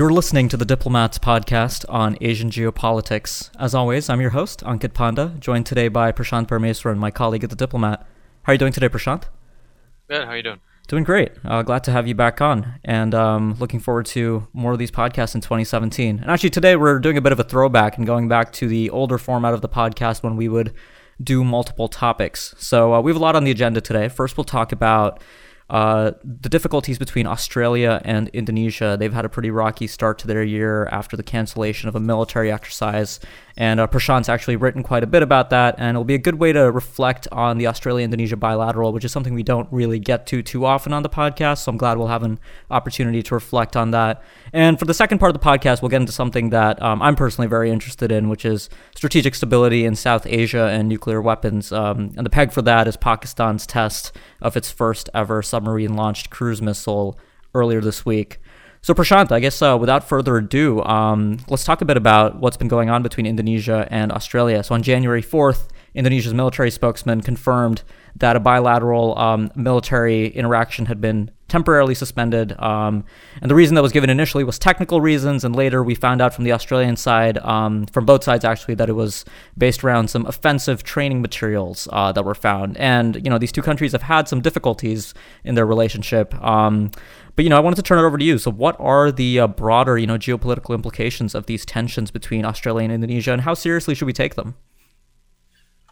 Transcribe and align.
You're 0.00 0.08
listening 0.08 0.48
to 0.48 0.56
the 0.56 0.64
Diplomats 0.64 1.18
podcast 1.18 1.84
on 1.90 2.16
Asian 2.22 2.48
geopolitics. 2.48 3.50
As 3.58 3.74
always, 3.74 4.08
I'm 4.08 4.18
your 4.18 4.30
host, 4.30 4.60
Ankit 4.60 4.94
Panda, 4.94 5.34
joined 5.38 5.66
today 5.66 5.88
by 5.88 6.10
Prashant 6.10 6.46
Parameswaran, 6.46 6.96
my 6.96 7.10
colleague 7.10 7.44
at 7.44 7.50
the 7.50 7.56
Diplomat. 7.56 8.06
How 8.44 8.50
are 8.50 8.54
you 8.54 8.58
doing 8.58 8.72
today, 8.72 8.88
Prashant? 8.88 9.24
Good. 10.08 10.24
How 10.24 10.30
are 10.30 10.36
you 10.38 10.42
doing? 10.42 10.60
Doing 10.88 11.04
great. 11.04 11.32
Uh, 11.44 11.60
glad 11.60 11.84
to 11.84 11.90
have 11.90 12.08
you 12.08 12.14
back 12.14 12.40
on, 12.40 12.76
and 12.82 13.14
um, 13.14 13.56
looking 13.58 13.78
forward 13.78 14.06
to 14.06 14.48
more 14.54 14.72
of 14.72 14.78
these 14.78 14.90
podcasts 14.90 15.34
in 15.34 15.42
2017. 15.42 16.20
And 16.20 16.30
actually, 16.30 16.48
today 16.48 16.76
we're 16.76 16.98
doing 16.98 17.18
a 17.18 17.20
bit 17.20 17.32
of 17.32 17.38
a 17.38 17.44
throwback 17.44 17.98
and 17.98 18.06
going 18.06 18.26
back 18.26 18.54
to 18.54 18.68
the 18.68 18.88
older 18.88 19.18
format 19.18 19.52
of 19.52 19.60
the 19.60 19.68
podcast 19.68 20.22
when 20.22 20.34
we 20.34 20.48
would 20.48 20.72
do 21.22 21.44
multiple 21.44 21.88
topics. 21.88 22.54
So 22.56 22.94
uh, 22.94 23.02
we 23.02 23.10
have 23.10 23.20
a 23.20 23.22
lot 23.22 23.36
on 23.36 23.44
the 23.44 23.50
agenda 23.50 23.82
today. 23.82 24.08
First, 24.08 24.38
we'll 24.38 24.44
talk 24.44 24.72
about 24.72 25.22
uh, 25.70 26.10
the 26.24 26.48
difficulties 26.48 26.98
between 26.98 27.28
Australia 27.28 28.02
and 28.04 28.28
Indonesia. 28.30 28.96
They've 28.98 29.12
had 29.12 29.24
a 29.24 29.28
pretty 29.28 29.52
rocky 29.52 29.86
start 29.86 30.18
to 30.18 30.26
their 30.26 30.42
year 30.42 30.86
after 30.86 31.16
the 31.16 31.22
cancellation 31.22 31.88
of 31.88 31.94
a 31.94 32.00
military 32.00 32.50
exercise. 32.50 33.20
And 33.60 33.78
uh, 33.78 33.86
Prashant's 33.86 34.30
actually 34.30 34.56
written 34.56 34.82
quite 34.82 35.04
a 35.04 35.06
bit 35.06 35.22
about 35.22 35.50
that, 35.50 35.74
and 35.76 35.90
it'll 35.90 36.02
be 36.02 36.14
a 36.14 36.18
good 36.18 36.36
way 36.36 36.50
to 36.50 36.72
reflect 36.72 37.28
on 37.30 37.58
the 37.58 37.66
Australia 37.66 38.02
Indonesia 38.02 38.34
bilateral, 38.34 38.90
which 38.90 39.04
is 39.04 39.12
something 39.12 39.34
we 39.34 39.42
don't 39.42 39.68
really 39.70 39.98
get 39.98 40.26
to 40.28 40.42
too 40.42 40.64
often 40.64 40.94
on 40.94 41.02
the 41.02 41.10
podcast. 41.10 41.58
So 41.58 41.70
I'm 41.70 41.76
glad 41.76 41.98
we'll 41.98 42.06
have 42.06 42.22
an 42.22 42.40
opportunity 42.70 43.22
to 43.22 43.34
reflect 43.34 43.76
on 43.76 43.90
that. 43.90 44.22
And 44.54 44.78
for 44.78 44.86
the 44.86 44.94
second 44.94 45.18
part 45.18 45.36
of 45.36 45.38
the 45.38 45.46
podcast, 45.46 45.82
we'll 45.82 45.90
get 45.90 46.00
into 46.00 46.10
something 46.10 46.48
that 46.48 46.80
um, 46.80 47.02
I'm 47.02 47.16
personally 47.16 47.48
very 47.48 47.70
interested 47.70 48.10
in, 48.10 48.30
which 48.30 48.46
is 48.46 48.70
strategic 48.96 49.34
stability 49.34 49.84
in 49.84 49.94
South 49.94 50.26
Asia 50.26 50.70
and 50.72 50.88
nuclear 50.88 51.20
weapons. 51.20 51.70
Um, 51.70 52.14
and 52.16 52.24
the 52.24 52.30
peg 52.30 52.52
for 52.52 52.62
that 52.62 52.88
is 52.88 52.96
Pakistan's 52.96 53.66
test 53.66 54.16
of 54.40 54.56
its 54.56 54.70
first 54.70 55.10
ever 55.12 55.42
submarine 55.42 55.92
launched 55.92 56.30
cruise 56.30 56.62
missile 56.62 57.18
earlier 57.54 57.82
this 57.82 58.06
week. 58.06 58.38
So, 58.82 58.94
Prashant, 58.94 59.30
I 59.30 59.40
guess 59.40 59.60
uh, 59.60 59.76
without 59.78 60.08
further 60.08 60.38
ado, 60.38 60.82
um, 60.84 61.36
let's 61.48 61.64
talk 61.64 61.82
a 61.82 61.84
bit 61.84 61.98
about 61.98 62.40
what's 62.40 62.56
been 62.56 62.68
going 62.68 62.88
on 62.88 63.02
between 63.02 63.26
Indonesia 63.26 63.86
and 63.90 64.10
Australia. 64.10 64.62
So, 64.62 64.74
on 64.74 64.82
January 64.82 65.22
4th, 65.22 65.68
Indonesia's 65.94 66.32
military 66.32 66.70
spokesman 66.70 67.20
confirmed 67.20 67.82
that 68.16 68.36
a 68.36 68.40
bilateral 68.40 69.18
um, 69.18 69.50
military 69.54 70.28
interaction 70.28 70.86
had 70.86 70.98
been 71.00 71.30
temporarily 71.50 71.94
suspended. 71.94 72.58
Um, 72.58 73.04
and 73.42 73.50
the 73.50 73.54
reason 73.54 73.74
that 73.74 73.82
was 73.82 73.92
given 73.92 74.08
initially 74.08 74.44
was 74.44 74.58
technical 74.58 75.00
reasons, 75.00 75.44
and 75.44 75.54
later 75.54 75.82
we 75.84 75.94
found 75.94 76.22
out 76.22 76.32
from 76.32 76.44
the 76.44 76.52
Australian 76.52 76.96
side, 76.96 77.36
um, 77.38 77.86
from 77.86 78.06
both 78.06 78.24
sides 78.24 78.44
actually, 78.44 78.74
that 78.76 78.88
it 78.88 78.94
was 78.94 79.24
based 79.58 79.84
around 79.84 80.08
some 80.08 80.24
offensive 80.26 80.82
training 80.82 81.20
materials 81.20 81.88
uh, 81.92 82.12
that 82.12 82.24
were 82.24 82.34
found. 82.34 82.76
And 82.78 83.16
you 83.16 83.28
know, 83.30 83.38
these 83.38 83.52
two 83.52 83.62
countries 83.62 83.92
have 83.92 84.02
had 84.02 84.28
some 84.28 84.40
difficulties 84.40 85.12
in 85.44 85.54
their 85.54 85.66
relationship. 85.66 86.34
Um, 86.42 86.90
but 87.36 87.44
you 87.44 87.50
know, 87.50 87.56
I 87.56 87.60
wanted 87.60 87.76
to 87.76 87.82
turn 87.82 87.98
it 87.98 88.02
over 88.02 88.18
to 88.18 88.24
you. 88.24 88.38
So, 88.38 88.50
what 88.50 88.76
are 88.78 89.10
the 89.10 89.40
uh, 89.40 89.46
broader, 89.46 89.98
you 89.98 90.06
know, 90.06 90.18
geopolitical 90.18 90.74
implications 90.74 91.34
of 91.34 91.46
these 91.46 91.64
tensions 91.64 92.10
between 92.10 92.44
Australia 92.44 92.84
and 92.84 92.92
Indonesia, 92.92 93.32
and 93.32 93.42
how 93.42 93.54
seriously 93.54 93.94
should 93.94 94.06
we 94.06 94.12
take 94.12 94.34
them? 94.34 94.54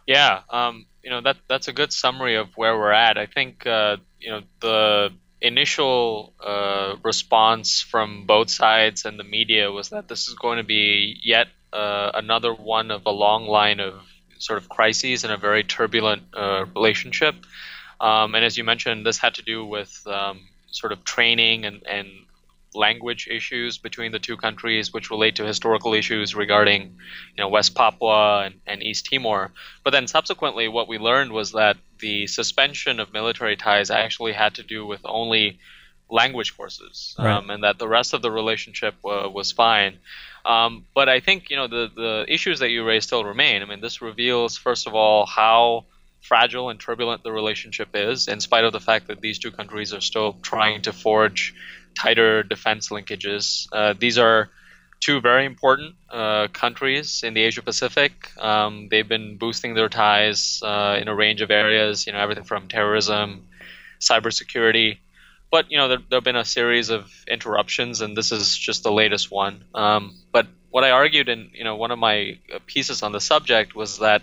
Yeah, 0.05 0.41
um, 0.49 0.85
you 1.03 1.09
know 1.09 1.21
that 1.21 1.37
that's 1.47 1.67
a 1.67 1.73
good 1.73 1.93
summary 1.93 2.35
of 2.35 2.55
where 2.55 2.77
we're 2.77 2.91
at. 2.91 3.17
I 3.17 3.25
think 3.25 3.65
uh, 3.65 3.97
you 4.19 4.29
know 4.31 4.41
the 4.59 5.09
initial 5.41 6.33
uh, 6.45 6.95
response 7.03 7.81
from 7.81 8.25
both 8.25 8.49
sides 8.49 9.05
and 9.05 9.19
the 9.19 9.23
media 9.23 9.71
was 9.71 9.89
that 9.89 10.07
this 10.07 10.27
is 10.27 10.35
going 10.35 10.57
to 10.57 10.63
be 10.63 11.19
yet 11.23 11.47
uh, 11.71 12.11
another 12.13 12.53
one 12.53 12.91
of 12.91 13.05
a 13.05 13.11
long 13.11 13.45
line 13.47 13.79
of 13.79 13.93
sort 14.37 14.57
of 14.57 14.69
crises 14.69 15.23
in 15.23 15.31
a 15.31 15.37
very 15.37 15.63
turbulent 15.63 16.23
uh, 16.33 16.65
relationship. 16.75 17.35
Um, 18.01 18.35
and 18.35 18.43
as 18.43 18.57
you 18.57 18.63
mentioned, 18.63 19.05
this 19.05 19.17
had 19.17 19.35
to 19.35 19.43
do 19.43 19.65
with 19.65 20.05
um, 20.07 20.47
sort 20.71 20.91
of 20.91 21.03
training 21.03 21.65
and, 21.65 21.83
and 21.85 22.07
language 22.73 23.27
issues 23.29 23.77
between 23.77 24.11
the 24.11 24.19
two 24.19 24.37
countries, 24.37 24.93
which 24.93 25.09
relate 25.09 25.35
to 25.35 25.45
historical 25.45 25.93
issues 25.93 26.35
regarding, 26.35 26.83
you 26.83 27.43
know, 27.43 27.49
West 27.49 27.75
Papua 27.75 28.43
and, 28.45 28.55
and, 28.65 28.83
East 28.83 29.07
Timor. 29.11 29.51
But 29.83 29.91
then 29.91 30.07
subsequently, 30.07 30.67
what 30.67 30.87
we 30.87 30.97
learned 30.97 31.31
was 31.31 31.53
that 31.53 31.77
the 31.99 32.27
suspension 32.27 32.99
of 32.99 33.13
military 33.13 33.55
ties 33.55 33.89
actually 33.89 34.33
had 34.33 34.55
to 34.55 34.63
do 34.63 34.85
with 34.85 35.01
only 35.03 35.59
language 36.09 36.57
courses, 36.57 37.15
right. 37.19 37.37
um, 37.37 37.49
and 37.49 37.63
that 37.63 37.77
the 37.77 37.87
rest 37.87 38.13
of 38.13 38.21
the 38.21 38.31
relationship 38.31 38.95
uh, 39.05 39.29
was 39.31 39.51
fine. 39.51 39.99
Um, 40.45 40.85
but 40.95 41.09
I 41.09 41.19
think 41.19 41.49
you 41.49 41.57
know 41.57 41.67
the 41.67 41.89
the 41.95 42.25
issues 42.27 42.59
that 42.59 42.69
you 42.69 42.83
raised 42.83 43.07
still 43.07 43.23
remain. 43.23 43.61
I 43.61 43.65
mean, 43.65 43.81
this 43.81 44.01
reveals 44.01 44.57
first 44.57 44.87
of 44.87 44.95
all 44.95 45.25
how 45.25 45.85
fragile 46.21 46.69
and 46.69 46.79
turbulent 46.79 47.23
the 47.23 47.31
relationship 47.31 47.89
is, 47.93 48.27
in 48.27 48.39
spite 48.39 48.63
of 48.63 48.73
the 48.73 48.79
fact 48.79 49.07
that 49.07 49.21
these 49.21 49.39
two 49.39 49.51
countries 49.51 49.93
are 49.93 50.01
still 50.01 50.33
trying 50.41 50.81
to 50.81 50.93
forge 50.93 51.53
tighter 51.95 52.43
defense 52.43 52.89
linkages. 52.89 53.67
Uh, 53.71 53.93
these 53.97 54.17
are 54.17 54.49
two 54.99 55.21
very 55.21 55.45
important 55.45 55.95
uh, 56.09 56.47
countries 56.49 57.23
in 57.23 57.33
the 57.33 57.41
Asia 57.41 57.61
Pacific. 57.61 58.31
Um, 58.37 58.89
they've 58.89 59.07
been 59.07 59.37
boosting 59.37 59.73
their 59.73 59.89
ties 59.89 60.61
uh, 60.63 60.97
in 61.01 61.07
a 61.07 61.15
range 61.15 61.41
of 61.41 61.51
areas, 61.51 62.05
you 62.05 62.13
know, 62.13 62.19
everything 62.19 62.43
from 62.43 62.67
terrorism, 62.67 63.47
cybersecurity. 63.99 64.97
But 65.51 65.71
you 65.71 65.77
know, 65.77 65.87
there, 65.87 65.97
there, 66.09 66.17
have 66.17 66.23
been 66.23 66.35
a 66.35 66.45
series 66.45 66.89
of 66.89 67.11
interruptions, 67.27 68.01
and 68.01 68.15
this 68.15 68.31
is 68.31 68.55
just 68.55 68.83
the 68.83 68.91
latest 68.91 69.31
one. 69.31 69.63
Um, 69.73 70.15
but 70.31 70.47
what 70.69 70.83
I 70.83 70.91
argued 70.91 71.29
in 71.29 71.49
you 71.53 71.63
know 71.63 71.75
one 71.75 71.91
of 71.91 71.97
my 71.97 72.37
pieces 72.67 73.01
on 73.01 73.11
the 73.11 73.21
subject 73.21 73.73
was 73.75 73.99
that 73.99 74.21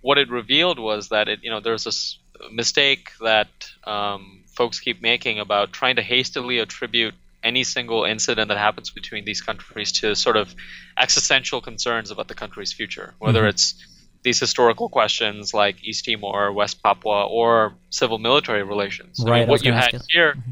what 0.00 0.18
it 0.18 0.30
revealed 0.30 0.78
was 0.78 1.10
that 1.10 1.28
it 1.28 1.40
you 1.42 1.50
know 1.50 1.60
there's 1.60 1.84
this 1.84 2.18
mistake 2.50 3.10
that 3.20 3.48
um, 3.84 4.42
folks 4.46 4.80
keep 4.80 5.02
making 5.02 5.38
about 5.38 5.72
trying 5.72 5.96
to 5.96 6.02
hastily 6.02 6.58
attribute 6.58 7.14
any 7.42 7.64
single 7.64 8.04
incident 8.04 8.48
that 8.48 8.58
happens 8.58 8.90
between 8.90 9.24
these 9.24 9.40
countries 9.40 9.92
to 9.92 10.14
sort 10.14 10.36
of 10.36 10.54
existential 10.98 11.60
concerns 11.60 12.10
about 12.10 12.28
the 12.28 12.34
country's 12.34 12.72
future, 12.72 13.14
whether 13.18 13.40
mm-hmm. 13.40 13.50
it's 13.50 13.74
these 14.22 14.40
historical 14.40 14.88
questions 14.88 15.54
like 15.54 15.82
East 15.84 16.04
Timor, 16.04 16.52
West 16.52 16.82
Papua, 16.82 17.26
or 17.26 17.74
civil 17.90 18.18
military 18.18 18.64
relations. 18.64 19.22
Right. 19.24 19.36
I 19.36 19.40
mean, 19.40 19.48
what 19.48 19.64
you 19.64 19.72
had 19.72 19.92
here, 20.08 20.32
mm-hmm. 20.32 20.50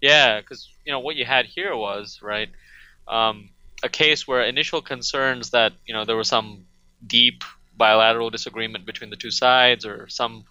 yeah, 0.00 0.40
because 0.40 0.68
you 0.84 0.92
know 0.92 1.00
what 1.00 1.16
you 1.16 1.24
had 1.24 1.46
here 1.46 1.74
was 1.74 2.20
right 2.22 2.50
um, 3.08 3.50
a 3.82 3.88
case 3.88 4.26
where 4.26 4.42
initial 4.42 4.82
concerns 4.82 5.50
that 5.50 5.72
you 5.86 5.94
know 5.94 6.04
there 6.04 6.16
was 6.16 6.28
some 6.28 6.66
deep 7.06 7.44
bilateral 7.76 8.30
disagreement 8.30 8.86
between 8.86 9.10
the 9.10 9.16
two 9.16 9.30
sides 9.30 9.84
or 9.84 10.08
some 10.08 10.44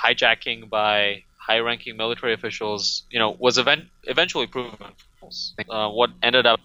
hijacking 0.00 0.68
by 0.68 1.24
high-ranking 1.36 1.96
military 1.96 2.34
officials, 2.34 3.02
you 3.10 3.18
know, 3.18 3.30
was 3.30 3.58
event- 3.58 3.88
eventually 4.04 4.46
proven. 4.46 4.92
Uh, 5.68 5.88
what 5.90 6.10
ended 6.22 6.46
up 6.46 6.60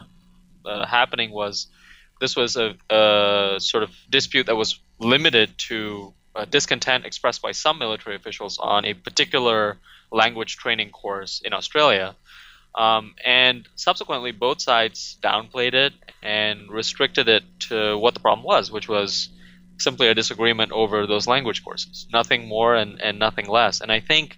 uh, 0.66 0.86
happening 0.86 1.32
was 1.32 1.68
this 2.20 2.36
was 2.36 2.56
a, 2.56 2.76
a, 2.90 3.56
sort 3.60 3.84
of 3.84 3.92
dispute 4.10 4.46
that 4.46 4.56
was 4.56 4.80
limited 5.00 5.58
to 5.58 6.14
discontent 6.50 7.06
expressed 7.06 7.42
by 7.42 7.52
some 7.52 7.78
military 7.78 8.16
officials 8.16 8.58
on 8.58 8.86
a 8.86 8.94
particular 8.94 9.78
language 10.12 10.58
training 10.58 10.90
course 10.90 11.42
in 11.44 11.54
Australia. 11.54 12.16
Um, 12.76 13.14
and 13.24 13.68
subsequently, 13.76 14.32
both 14.32 14.62
sides 14.62 15.18
downplayed 15.22 15.74
it 15.74 15.94
and 16.24 16.70
restricted 16.70 17.28
it 17.28 17.44
to 17.70 17.98
what 17.98 18.16
the 18.16 18.20
problem 18.20 18.44
was, 18.44 18.72
which 18.72 18.90
was 18.90 19.30
simply 19.78 20.08
a 20.08 20.16
disagreement 20.16 20.72
over 20.72 21.06
those 21.06 21.28
language 21.28 21.64
courses. 21.64 22.08
Nothing 22.12 22.48
more 22.48 22.76
and, 22.76 23.00
and 23.02 23.20
nothing 23.20 23.48
less. 23.48 23.82
And 23.82 23.92
I 23.92 24.00
think 24.00 24.38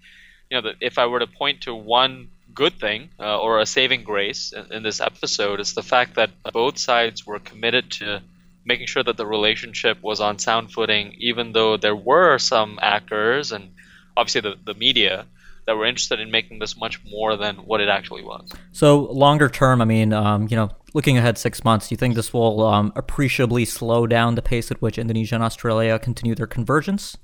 you 0.49 0.61
know, 0.61 0.71
if 0.81 0.97
I 0.97 1.05
were 1.05 1.19
to 1.19 1.27
point 1.27 1.61
to 1.61 1.73
one 1.73 2.29
good 2.55 2.79
thing 2.79 3.09
uh, 3.19 3.39
or 3.39 3.59
a 3.59 3.65
saving 3.65 4.03
grace 4.03 4.53
in, 4.53 4.71
in, 4.71 4.83
this 4.83 5.01
episode, 5.01 5.59
is 5.59 5.73
the 5.73 5.83
fact 5.83 6.15
that 6.15 6.31
both 6.53 6.77
sides 6.77 7.27
were 7.27 7.39
committed 7.39 7.91
to 7.91 8.21
making 8.65 8.87
sure 8.87 9.03
that 9.03 9.17
the 9.17 9.25
relationship 9.25 10.01
was 10.01 10.19
on 10.19 10.39
sound 10.39 10.71
footing, 10.71 11.13
even 11.19 11.51
though 11.51 11.77
there 11.77 11.95
were 11.95 12.37
some 12.39 12.79
actors 12.81 13.51
and 13.51 13.71
obviously 14.17 14.41
the, 14.41 14.55
the 14.65 14.73
media 14.73 15.25
that 15.67 15.75
were 15.75 15.85
interested 15.85 16.19
in 16.19 16.31
making 16.31 16.59
this 16.59 16.77
much 16.77 17.03
more 17.05 17.35
than 17.35 17.55
what 17.57 17.81
it 17.81 17.89
actually 17.89 18.23
was. 18.23 18.51
So 18.71 18.99
longer 19.11 19.49
term, 19.49 19.81
I 19.81 19.85
mean, 19.85 20.13
um, 20.13 20.47
you 20.49 20.55
know, 20.55 20.69
looking 20.93 21.17
ahead 21.17 21.37
six 21.37 21.63
months, 21.63 21.89
do 21.89 21.93
you 21.93 21.97
think 21.97 22.15
this 22.15 22.33
will 22.33 22.65
um, 22.65 22.93
appreciably 22.95 23.65
slow 23.65 24.07
down 24.07 24.35
the 24.35 24.41
pace 24.41 24.71
at 24.71 24.81
which 24.81 24.97
Indonesia 24.97 25.35
and 25.35 25.43
Australia 25.43 25.97
continue 25.99 26.35
their 26.35 26.47
convergence? 26.47 27.17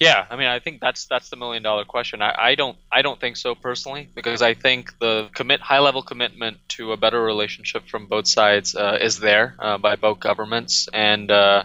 Yeah, 0.00 0.24
I 0.30 0.36
mean, 0.36 0.46
I 0.46 0.60
think 0.60 0.80
that's 0.80 1.06
that's 1.06 1.28
the 1.28 1.36
million 1.36 1.62
dollar 1.64 1.84
question. 1.84 2.22
I, 2.22 2.34
I 2.38 2.54
don't 2.54 2.76
I 2.90 3.02
don't 3.02 3.20
think 3.20 3.36
so 3.36 3.56
personally 3.56 4.08
because 4.14 4.42
I 4.42 4.54
think 4.54 4.96
the 5.00 5.28
commit 5.34 5.60
high 5.60 5.80
level 5.80 6.02
commitment 6.02 6.58
to 6.70 6.92
a 6.92 6.96
better 6.96 7.20
relationship 7.20 7.88
from 7.88 8.06
both 8.06 8.28
sides 8.28 8.76
uh, 8.76 8.98
is 9.00 9.18
there 9.18 9.56
uh, 9.58 9.78
by 9.78 9.96
both 9.96 10.20
governments, 10.20 10.88
and 10.92 11.28
uh, 11.30 11.64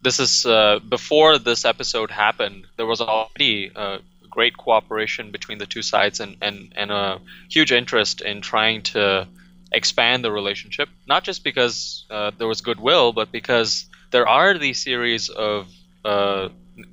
this 0.00 0.20
is 0.20 0.46
uh, 0.46 0.78
before 0.88 1.38
this 1.38 1.64
episode 1.64 2.12
happened. 2.12 2.66
There 2.76 2.86
was 2.86 3.00
already 3.00 3.72
uh, 3.74 3.98
great 4.30 4.56
cooperation 4.56 5.32
between 5.32 5.58
the 5.58 5.66
two 5.66 5.82
sides 5.82 6.20
and 6.20 6.36
and 6.40 6.72
and 6.76 6.92
a 6.92 7.20
huge 7.50 7.72
interest 7.72 8.20
in 8.20 8.42
trying 8.42 8.82
to 8.94 9.26
expand 9.72 10.24
the 10.24 10.30
relationship. 10.30 10.88
Not 11.08 11.24
just 11.24 11.42
because 11.42 12.04
uh, 12.10 12.30
there 12.38 12.46
was 12.46 12.60
goodwill, 12.60 13.12
but 13.12 13.32
because 13.32 13.86
there 14.12 14.28
are 14.28 14.56
these 14.56 14.80
series 14.80 15.30
of 15.30 15.66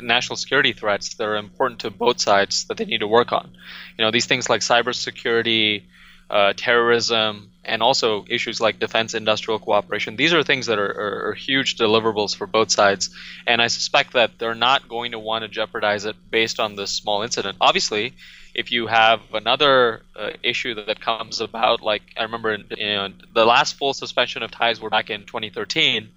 national 0.02 0.36
security 0.36 0.74
threats 0.74 1.16
that 1.16 1.26
are 1.26 1.38
important 1.38 1.82
to 1.82 1.90
both 1.90 2.20
sides 2.20 2.66
that 2.66 2.78
they 2.78 2.86
need 2.86 3.00
to 3.00 3.08
work 3.08 3.32
on. 3.32 3.50
You 3.98 4.06
know, 4.06 4.12
these 4.12 4.26
things 4.26 4.50
like 4.50 4.62
cybersecurity, 4.62 5.84
uh, 6.30 6.54
terrorism, 6.56 7.52
and 7.64 7.82
also 7.82 8.26
issues 8.30 8.62
like 8.62 8.80
defense 8.80 9.14
industrial 9.14 9.60
cooperation. 9.60 10.16
These 10.16 10.34
are 10.34 10.44
things 10.44 10.68
that 10.68 10.80
are, 10.80 10.90
are, 10.90 11.30
are, 11.30 11.34
huge 11.34 11.76
deliverables 11.76 12.36
for 12.36 12.46
both 12.46 12.72
sides, 12.72 13.10
and 13.48 13.62
I 13.62 13.68
suspect 13.68 14.14
that 14.14 14.38
they're 14.38 14.56
not 14.56 14.88
going 14.88 15.12
to 15.12 15.20
want 15.20 15.44
to 15.44 15.48
jeopardize 15.48 16.06
it 16.06 16.16
based 16.30 16.60
on 16.60 16.76
this 16.76 16.92
small 16.92 17.24
incident. 17.24 17.58
Obviously, 17.60 18.14
if 18.54 18.72
you 18.72 18.88
have 18.88 19.22
another 19.34 20.02
uh, 20.16 20.32
issue 20.44 20.76
that, 20.76 20.88
that, 20.88 21.02
comes 21.02 21.42
about, 21.42 21.82
like 21.82 22.02
I 22.18 22.24
remember 22.24 22.54
in, 22.54 22.66
know, 22.78 23.10
the 23.34 23.46
last 23.46 23.78
full 23.78 23.94
suspension 23.94 24.44
of 24.44 24.52
ties 24.52 24.80
were 24.80 24.90
back 24.90 25.10
in 25.10 25.22
2013, 25.26 26.10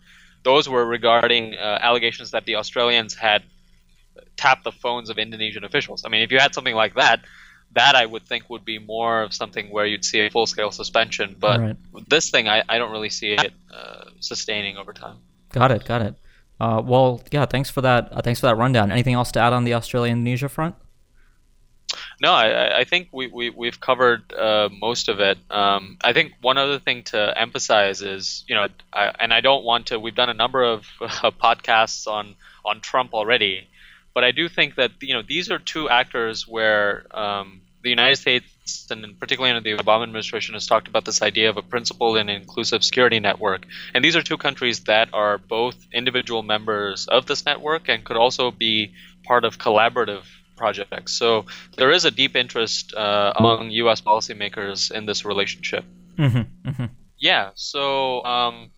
those 0.43 0.69
were 0.69 0.85
regarding 0.85 1.55
uh, 1.55 1.79
allegations 1.81 2.31
that 2.33 2.45
the 2.45 2.57
Australians 2.57 3.15
had 3.15 3.43
tapped 4.37 4.65
the 4.65 4.73
phones 4.73 5.11
of 5.11 5.19
Indonesian 5.19 5.65
officials. 5.65 6.05
I 6.05 6.09
mean, 6.09 6.23
if 6.23 6.33
you 6.33 6.39
had 6.39 6.55
something 6.55 6.75
like 6.75 6.95
that, 6.95 7.21
that 7.75 7.95
I 7.95 8.05
would 8.05 8.25
think 8.25 8.51
would 8.51 8.65
be 8.65 8.79
more 8.79 9.23
of 9.23 9.33
something 9.33 9.71
where 9.71 9.87
you'd 9.87 10.05
see 10.05 10.21
a 10.21 10.31
full 10.31 10.47
scale 10.47 10.71
suspension. 10.71 11.37
But 11.39 11.61
right. 11.61 11.77
this 12.09 12.31
thing, 12.31 12.49
I, 12.49 12.63
I 12.69 12.79
don't 12.79 12.91
really 12.91 13.11
see 13.11 13.33
it 13.33 13.53
uh, 13.73 14.05
sustaining 14.21 14.77
over 14.77 14.93
time. 14.93 15.19
Got 15.53 15.73
it. 15.73 15.85
Got 15.85 16.03
it. 16.03 16.15
Uh, 16.61 16.83
well, 16.85 17.23
yeah. 17.31 17.47
Thanks 17.47 17.71
for 17.71 17.81
that. 17.81 18.13
Uh, 18.13 18.21
thanks 18.21 18.41
for 18.41 18.47
that 18.47 18.57
rundown. 18.57 18.93
Anything 18.93 19.15
else 19.15 19.33
to 19.33 19.41
add 19.41 19.53
on 19.53 19.65
the 19.65 19.75
Australia 19.75 20.13
Indonesia 20.13 20.49
front? 20.49 20.75
No, 22.21 22.33
I, 22.33 22.81
I 22.81 22.85
think 22.85 23.09
we, 23.13 23.27
we, 23.27 23.51
we've 23.51 23.81
covered 23.81 24.33
uh, 24.33 24.69
most 24.71 25.09
of 25.09 25.21
it. 25.21 25.39
Um, 25.51 25.99
I 26.03 26.13
think 26.13 26.35
one 26.41 26.59
other 26.59 26.79
thing 26.79 27.03
to 27.05 27.39
emphasize 27.39 28.03
is, 28.03 28.45
you 28.49 28.55
know, 28.55 28.69
I, 28.93 29.13
and 29.21 29.33
I 29.33 29.41
don't 29.41 29.65
want 29.65 29.87
to, 29.87 29.99
we've 29.99 30.15
done 30.15 30.31
a 30.31 30.35
number 30.35 30.63
of 30.63 30.87
podcasts 31.01 32.07
on, 32.07 32.35
on 32.65 32.81
Trump 32.81 33.15
already, 33.15 33.69
but 34.15 34.25
I 34.25 34.31
do 34.31 34.49
think 34.49 34.77
that, 34.77 34.93
you 35.01 35.15
know, 35.15 35.23
these 35.27 35.51
are 35.51 35.59
two 35.59 35.89
actors 35.89 36.47
where 36.47 37.07
um, 37.11 37.61
the 37.83 37.91
United 37.91 38.17
States, 38.17 38.87
and 38.91 39.19
particularly 39.19 39.55
under 39.55 39.77
the 39.77 39.83
Obama 39.83 40.05
administration, 40.05 40.55
has 40.55 40.67
talked 40.67 40.89
about 40.89 41.05
this 41.05 41.23
idea 41.23 41.51
of 41.51 41.57
a 41.57 41.63
principled 41.63 42.17
and 42.17 42.31
inclusive 42.31 42.85
security 42.85 43.21
network. 43.21 43.67
And 43.95 44.05
these 44.05 44.17
are 44.17 44.23
two 44.23 44.37
countries 44.37 44.81
that 44.81 45.09
are 45.13 45.39
both 45.39 45.77
individual 45.93 46.43
members 46.43 47.09
of 47.09 47.27
this 47.27 47.45
network 47.45 47.89
and 47.89 48.05
could 48.05 48.17
also 48.17 48.51
be 48.51 48.93
part 49.25 49.45
of 49.45 49.59
collaborative 49.59 50.25
projects. 50.57 51.13
So 51.13 51.47
there 51.77 51.91
is 51.91 52.05
a 52.05 52.11
deep 52.11 52.37
interest 52.37 52.95
uh, 52.95 53.33
among 53.37 53.71
U.S. 53.71 54.01
policymakers 54.01 54.91
in 54.91 55.07
this 55.07 55.25
relationship. 55.25 55.85
Mm-hmm, 56.17 56.69
mm-hmm. 56.69 56.85
Yeah. 57.19 57.51
So 57.55 58.25
um, 58.25 58.71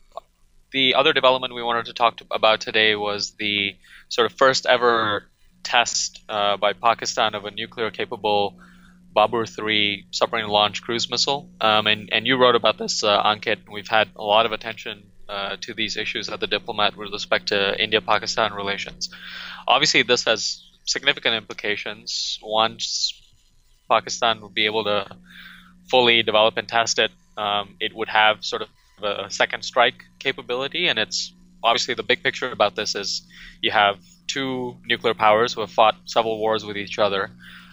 the 0.73 0.95
other 0.95 1.13
development 1.13 1.55
we 1.55 1.63
wanted 1.63 1.87
to 1.87 1.93
talk 1.93 2.19
to, 2.19 2.27
about 2.31 2.61
today 2.61 2.95
was 2.95 3.33
the 3.33 3.77
sort 4.09 4.31
of 4.31 4.37
first 4.37 4.67
ever 4.67 5.25
test 5.63 6.23
uh, 6.29 6.57
by 6.57 6.73
Pakistan 6.75 7.35
of 7.35 7.45
a 7.45 7.51
nuclear 7.51 7.91
capable 7.91 8.57
Babur 9.15 9.49
3 9.49 10.07
submarine 10.11 10.49
launched 10.49 10.83
cruise 10.83 11.09
missile. 11.09 11.49
Um, 11.61 11.87
and, 11.87 12.09
and 12.13 12.27
you 12.27 12.37
wrote 12.37 12.57
about 12.57 12.79
this, 12.79 13.05
uh, 13.05 13.23
Ankit. 13.23 13.59
We've 13.71 13.89
had 13.89 14.09
a 14.17 14.25
lot 14.25 14.45
of 14.47 14.53
attention 14.53 15.05
uh, 15.29 15.57
to 15.63 15.73
these 15.73 15.97
issues 15.97 16.29
at 16.29 16.41
the 16.41 16.47
diplomat 16.47 16.97
with 16.97 17.13
respect 17.13 17.49
to 17.49 17.81
India 17.83 18.01
Pakistan 18.01 18.53
relations. 18.53 19.11
Obviously, 19.67 20.03
this 20.03 20.25
has 20.25 20.63
significant 20.85 21.35
implications. 21.35 22.39
Once 22.43 23.21
Pakistan 23.89 24.41
would 24.41 24.55
be 24.55 24.67
able 24.67 24.85
to 24.85 25.07
fully 25.91 26.23
develop 26.23 26.57
and 26.57 26.69
test 26.69 26.99
it, 26.99 27.11
um, 27.37 27.77
it 27.81 27.95
would 27.95 28.09
have 28.09 28.45
sort 28.45 28.63
of 28.63 28.69
a 29.03 29.31
second 29.31 29.65
strike 29.65 30.05
capability. 30.19 30.89
And 30.89 30.99
it's 30.99 31.33
obviously 31.63 31.95
the 31.95 32.03
big 32.03 32.23
picture 32.23 32.51
about 32.51 32.77
this 32.77 32.95
is 32.95 33.23
you 33.61 33.71
have 33.71 33.99
two 34.27 34.77
nuclear 34.87 35.15
powers 35.15 35.53
who 35.53 35.61
have 35.61 35.71
fought 35.71 35.97
several 36.05 36.39
wars 36.39 36.65
with 36.65 36.77
each 36.77 36.99
other, 36.99 37.31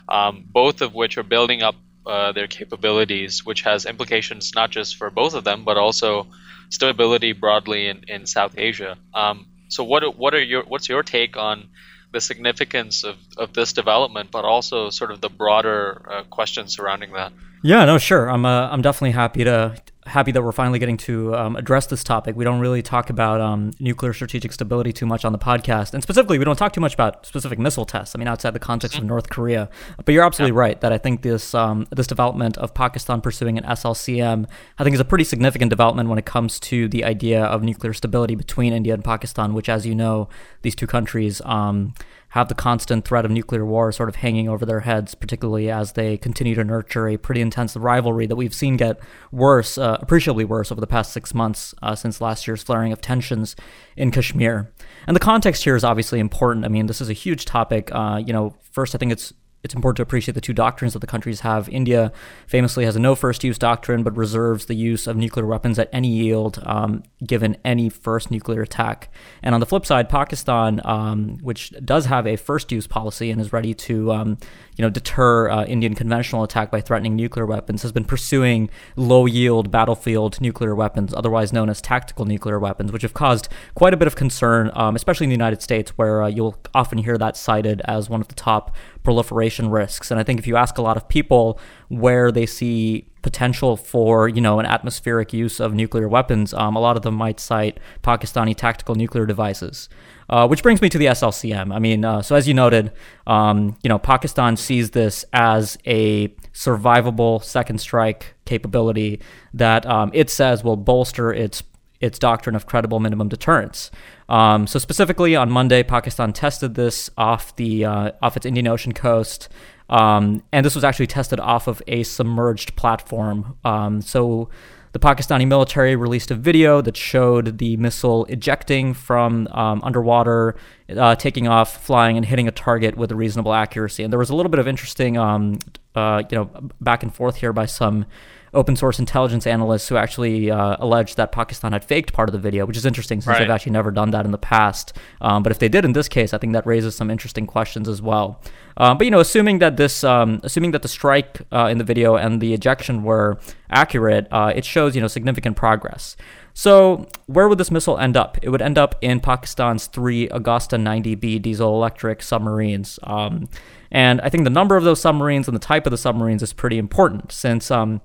um, 0.10 0.44
both 0.48 0.82
of 0.82 0.94
which 0.94 1.18
are 1.18 1.24
building 1.24 1.62
up 1.62 1.76
uh, 2.06 2.32
their 2.32 2.48
capabilities, 2.48 3.46
which 3.46 3.62
has 3.62 3.86
implications 3.86 4.54
not 4.56 4.72
just 4.72 4.98
for 4.98 5.10
both 5.10 5.34
of 5.34 5.44
them, 5.44 5.64
but 5.64 5.78
also 5.78 6.28
stability 6.70 7.32
broadly 7.32 7.88
in, 7.88 8.04
in 8.08 8.26
South 8.26 8.56
Asia. 8.58 8.98
Um, 9.14 9.48
so, 9.70 9.84
what 9.84 10.18
what 10.18 10.34
are 10.34 10.42
your 10.42 10.64
what's 10.64 10.90
your 10.90 11.04
take 11.04 11.38
on 11.38 11.70
the 12.12 12.22
significance 12.22 13.04
of, 13.04 13.18
of 13.38 13.54
this 13.54 13.74
development, 13.74 14.32
but 14.32 14.46
also 14.46 14.90
sort 14.90 15.12
of 15.12 15.22
the 15.22 15.30
broader 15.30 16.02
uh, 16.10 16.24
questions 16.24 16.76
surrounding 16.76 17.14
that? 17.14 17.32
Yeah, 17.64 17.86
no, 17.86 17.98
sure. 17.98 18.30
I'm 18.30 18.46
uh, 18.46 18.70
I'm 18.70 18.82
definitely 18.82 19.12
happy 19.12 19.44
to 19.44 19.76
happy 20.08 20.32
that 20.32 20.42
we're 20.42 20.52
finally 20.52 20.80
getting 20.80 20.98
to 20.98 21.36
um, 21.36 21.56
address 21.56 21.86
this 21.86 22.04
topic. 22.04 22.36
We 22.36 22.44
don't 22.44 22.60
really 22.60 22.82
talk 22.82 23.12
about 23.12 23.40
um, 23.40 23.72
nuclear 23.80 24.14
strategic 24.14 24.52
stability 24.52 24.92
too 24.92 25.06
much 25.06 25.24
on 25.26 25.32
the 25.32 25.38
podcast, 25.38 25.94
and 25.94 26.02
specifically, 26.02 26.40
we 26.40 26.46
don't 26.46 26.56
talk 26.56 26.74
too 26.74 26.82
much 26.82 26.96
about 26.96 27.26
specific 27.26 27.60
missile 27.60 27.86
tests. 27.86 28.16
I 28.16 28.20
mean, 28.20 28.28
outside 28.28 28.52
the 28.52 28.60
context 28.60 28.98
of 28.98 29.02
mm-hmm. 29.02 29.10
North 29.10 29.30
Korea. 29.30 29.70
But 30.04 30.14
you're 30.14 30.24
absolutely 30.24 30.54
right 30.54 30.80
that 30.82 30.92
I 30.92 30.98
think 30.98 31.22
this 31.22 31.54
um, 31.54 31.86
this 31.92 32.08
development 32.08 32.58
of 32.58 32.74
Pakistan 32.74 33.22
pursuing 33.22 33.60
an 33.60 33.64
SLCM, 33.64 34.50
I 34.80 34.84
think, 34.84 34.96
is 34.96 35.00
a 35.00 35.06
pretty 35.06 35.24
significant 35.24 35.70
development 35.70 36.10
when 36.10 36.18
it 36.18 36.26
comes 36.26 36.60
to 36.62 36.88
the 36.88 37.04
idea 37.04 37.44
of 37.44 37.62
nuclear 37.62 37.94
stability 37.94 38.34
between 38.34 38.74
India 38.74 38.96
and 38.96 39.04
Pakistan, 39.04 39.54
which, 39.54 39.70
as 39.70 39.86
you 39.86 39.94
know, 39.94 40.30
these 40.64 40.74
two 40.74 40.88
countries 40.88 41.42
um, 41.46 41.94
have 42.32 42.48
the 42.48 42.56
constant 42.56 43.06
threat 43.06 43.26
of 43.26 43.32
nuclear 43.32 43.66
war 43.66 43.92
sort 43.92 44.08
of 44.08 44.16
hanging 44.16 44.48
over 44.48 44.66
their 44.66 44.80
heads, 44.80 45.16
particularly 45.16 45.70
as 45.70 45.94
they 45.94 46.18
continue 46.18 46.56
to 46.56 46.64
nurture 46.64 47.08
a 47.10 47.18
pretty 47.18 47.42
intense 47.42 47.76
rivalry 47.76 48.26
that 48.26 48.38
we've 48.38 48.54
seen 48.54 48.78
get 48.78 49.00
worse, 49.32 49.78
uh, 49.78 49.98
appreciably 50.00 50.46
worse, 50.46 50.72
over 50.72 50.80
the 50.80 50.88
past 50.88 51.12
six 51.12 51.34
months 51.34 51.76
uh, 51.82 51.94
since 51.94 52.22
last 52.22 52.48
year's 52.48 52.64
flaring 52.64 52.94
of 52.94 53.02
tensions 53.02 53.56
in 53.98 54.12
Kashmir. 54.12 54.72
And 55.08 55.16
the 55.16 55.20
context 55.20 55.64
here 55.66 55.76
is 55.76 55.84
obviously 55.84 56.20
important. 56.20 56.66
I 56.66 56.70
mean, 56.70 56.86
this 56.86 57.02
is 57.02 57.10
a 57.10 57.14
huge 57.14 57.44
topic. 57.44 57.90
Uh, 57.92 58.22
you 58.26 58.32
know, 58.32 58.56
first, 58.72 58.96
I 58.96 58.98
think 58.98 59.12
it's 59.12 59.34
it's 59.64 59.74
important 59.74 59.98
to 59.98 60.04
appreciate 60.04 60.34
the 60.34 60.42
two 60.42 60.54
doctrines 60.54 60.94
that 60.94 61.00
the 61.00 61.08
countries 61.08 61.42
have. 61.42 61.70
India 61.70 62.12
famously 62.48 62.86
has 62.86 62.96
a 62.96 63.00
no 63.00 63.16
first 63.16 63.44
use 63.44 63.58
doctrine, 63.58 64.04
but 64.04 64.16
reserves 64.18 64.66
the 64.66 64.76
use 64.76 65.08
of 65.08 65.16
nuclear 65.16 65.46
weapons 65.46 65.78
at 65.78 65.90
any 65.94 66.08
yield, 66.08 66.62
um, 66.66 67.04
given 67.26 67.58
any 67.64 67.90
first 67.90 68.32
nuclear 68.32 68.62
attack. 68.62 69.10
And 69.44 69.54
on 69.54 69.60
the 69.60 69.68
flip 69.68 69.86
side, 69.86 70.10
Pakistan, 70.10 70.82
um, 70.84 71.38
which 71.42 71.72
does 71.86 72.06
have 72.06 72.26
a 72.26 72.36
first 72.36 72.72
use 72.72 72.88
policy 72.88 73.30
and 73.30 73.40
is 73.40 73.54
ready 73.54 73.74
to, 73.76 74.12
um, 74.12 74.38
you 74.78 74.82
know, 74.82 74.90
deter 74.90 75.50
uh, 75.50 75.66
Indian 75.66 75.96
conventional 75.96 76.44
attack 76.44 76.72
by 76.72 76.82
threatening 76.82 77.16
nuclear 77.16 77.46
weapons, 77.46 77.82
has 77.82 77.92
been 77.92 78.06
pursuing 78.06 78.70
low 78.96 79.26
yield 79.26 79.72
battlefield 79.72 80.40
nuclear 80.42 80.74
weapons, 80.76 81.14
otherwise 81.14 81.52
known 81.52 81.70
as 81.70 81.82
tactical 81.82 82.26
nuclear 82.26 82.60
weapons, 82.60 82.92
which 82.92 83.02
have 83.02 83.14
caused 83.14 83.50
quite 83.76 83.94
a 83.94 83.98
bit 83.98 84.08
of 84.08 84.16
concern, 84.16 84.72
um, 84.74 84.96
especially 84.96 85.26
in 85.26 85.30
the 85.30 85.36
United 85.36 85.62
States, 85.62 85.92
where 85.98 86.24
uh, 86.24 86.28
you'll 86.28 86.58
often 86.74 86.98
hear 86.98 87.18
that 87.18 87.36
cited 87.36 87.82
as 87.86 88.10
one 88.10 88.22
of 88.22 88.28
the 88.28 88.36
top 88.36 88.76
proliferation 89.04 89.70
risks. 89.70 90.12
And 90.12 90.20
I 90.20 90.24
think 90.24 90.40
if 90.40 90.48
you 90.48 90.56
ask 90.56 90.78
a 90.78 90.82
lot 90.82 90.98
of 90.98 91.08
people 91.08 91.60
where 91.90 92.32
they 92.32 92.46
see 92.46 93.08
potential 93.22 93.78
for, 93.78 94.28
you 94.28 94.42
know, 94.42 94.60
an 94.60 94.66
atmospheric 94.66 95.34
use 95.34 95.60
of 95.60 95.74
nuclear 95.74 96.08
weapons, 96.08 96.54
um, 96.54 96.76
a 96.76 96.80
lot 96.80 96.98
of 96.98 97.04
them 97.04 97.16
might 97.16 97.40
cite 97.40 97.80
Pakistani 98.04 98.56
tactical 98.56 98.96
nuclear 98.96 99.26
devices. 99.26 99.90
Uh, 100.32 100.48
which 100.48 100.64
brings 100.64 100.82
me 100.82 100.88
to 100.88 100.98
the 100.98 101.08
SLCM. 101.08 101.76
I 101.76 101.80
mean, 101.80 102.06
uh, 102.06 102.22
so 102.22 102.36
as 102.38 102.48
you 102.48 102.54
noted, 102.54 102.94
um, 103.28 103.78
you 103.84 103.90
know, 103.90 104.00
Pakistan 104.00 104.56
sees 104.56 104.92
this 104.92 105.26
as 105.34 105.78
a 105.86 106.30
survivable 106.54 107.44
second 107.44 107.80
strike 107.80 108.34
capability 108.46 109.20
that 109.54 109.86
um, 109.86 110.10
it 110.14 110.30
says 110.30 110.64
will 110.64 110.78
bolster 110.78 111.34
its 111.34 111.64
its 112.00 112.18
doctrine 112.18 112.56
of 112.56 112.66
credible 112.66 113.00
minimum 113.00 113.30
deterrence. 113.30 113.92
Um, 114.28 114.68
so 114.68 114.80
specifically 114.80 115.36
on 115.36 115.52
Monday, 115.52 115.84
Pakistan 115.84 116.34
tested 116.34 116.76
this 116.76 117.10
off 117.18 117.56
the 117.58 117.86
uh, 117.86 118.12
off 118.22 118.38
its 118.38 118.46
Indian 118.46 118.68
Ocean 118.68 118.94
coast, 118.94 119.50
um, 119.90 120.42
and 120.54 120.66
this 120.66 120.76
was 120.76 120.84
actually 120.86 121.08
tested 121.08 121.40
off 121.42 121.68
of 121.68 121.84
a 121.88 122.04
submerged 122.04 122.76
platform. 122.78 123.58
Um, 123.66 124.02
so 124.02 124.50
the 124.94 125.00
Pakistani 125.00 125.48
military 125.48 125.96
released 125.96 126.32
a 126.32 126.36
video 126.36 126.82
that 126.82 126.98
showed 126.98 127.58
the 127.60 127.78
missile 127.78 128.26
ejecting 128.26 128.94
from 128.94 129.48
um, 129.52 129.82
underwater, 129.84 130.56
uh, 130.90 131.16
taking 131.16 131.48
off, 131.48 131.84
flying, 131.84 132.18
and 132.18 132.26
hitting 132.26 132.48
a 132.48 132.52
target 132.52 132.98
with 132.98 133.12
a 133.12 133.16
reasonable 133.16 133.54
accuracy. 133.54 134.04
And 134.04 134.12
there 134.12 134.20
was 134.20 134.30
a 134.30 134.36
little 134.36 134.50
bit 134.50 134.60
of 134.60 134.68
interesting, 134.68 135.18
um, 135.18 135.60
uh, 135.96 136.24
you 136.30 136.38
know, 136.38 136.70
back 136.82 137.04
and 137.04 137.14
forth 137.14 137.38
here 137.38 137.54
by 137.54 137.66
some 137.66 138.06
open 138.54 138.76
source 138.76 139.00
intelligence 139.00 139.48
analysts 139.48 139.88
who 139.88 139.96
actually 139.96 140.52
uh, 140.52 140.76
alleged 140.80 141.18
that 141.18 141.32
Pakistan 141.32 141.72
had 141.72 141.86
faked 141.86 142.12
part 142.12 142.28
of 142.28 142.34
the 142.34 142.40
video, 142.40 142.66
which 142.66 142.78
is 142.78 142.86
interesting 142.86 143.22
since 143.22 143.28
right. 143.28 143.40
they've 143.40 143.50
actually 143.50 143.72
never 143.72 143.92
done 143.92 144.12
that 144.12 144.26
in 144.26 144.32
the 144.32 144.38
past. 144.38 144.98
Um, 145.22 145.42
but 145.42 145.52
if 145.52 145.60
they 145.60 145.70
did 145.70 145.86
in 145.86 145.94
this 145.94 146.10
case, 146.10 146.34
I 146.34 146.38
think 146.38 146.54
that 146.54 146.66
raises 146.66 146.96
some 146.96 147.10
interesting 147.10 147.48
questions 147.48 147.88
as 147.88 148.02
well. 148.02 148.42
Um, 148.78 148.98
but 148.98 149.06
you 149.06 149.12
know, 149.12 149.20
assuming 149.20 149.60
that 149.60 149.78
this, 149.78 150.04
um, 150.04 150.42
assuming 150.44 150.72
that 150.72 150.82
the 150.82 150.88
strike 150.88 151.42
uh, 151.52 151.68
in 151.72 151.78
the 151.78 151.84
video 151.84 152.16
and 152.16 152.42
the 152.42 152.54
ejection 152.54 153.04
were 153.04 153.40
accurate, 153.70 154.28
uh, 154.32 154.52
it 154.56 154.66
shows 154.66 154.96
you 154.96 155.02
know 155.02 155.08
significant 155.08 155.56
progress. 155.56 156.18
So, 156.54 157.08
where 157.28 157.48
would 157.48 157.58
this 157.58 157.72
missile 157.72 157.98
end 157.98 158.18
up? 158.18 158.38
It 158.42 158.50
would 158.50 158.62
end 158.62 158.78
up 158.78 158.96
in 159.02 159.22
Pakistan's 159.22 159.88
three 159.88 160.28
Agosta 160.28 160.78
90B 160.78 161.42
diesel 161.42 161.74
electric 161.74 162.22
submarines. 162.22 163.00
Um, 163.04 163.48
and 163.90 164.22
I 164.22 164.30
think 164.30 164.44
the 164.44 164.50
number 164.50 164.78
of 164.78 164.84
those 164.84 165.02
submarines 165.02 165.48
and 165.48 165.56
the 165.56 165.60
type 165.60 165.86
of 165.86 165.92
the 165.92 165.98
submarines 165.98 166.44
is 166.44 166.54
pretty 166.54 166.78
important 166.78 167.32
since 167.32 167.72
um, 167.72 168.02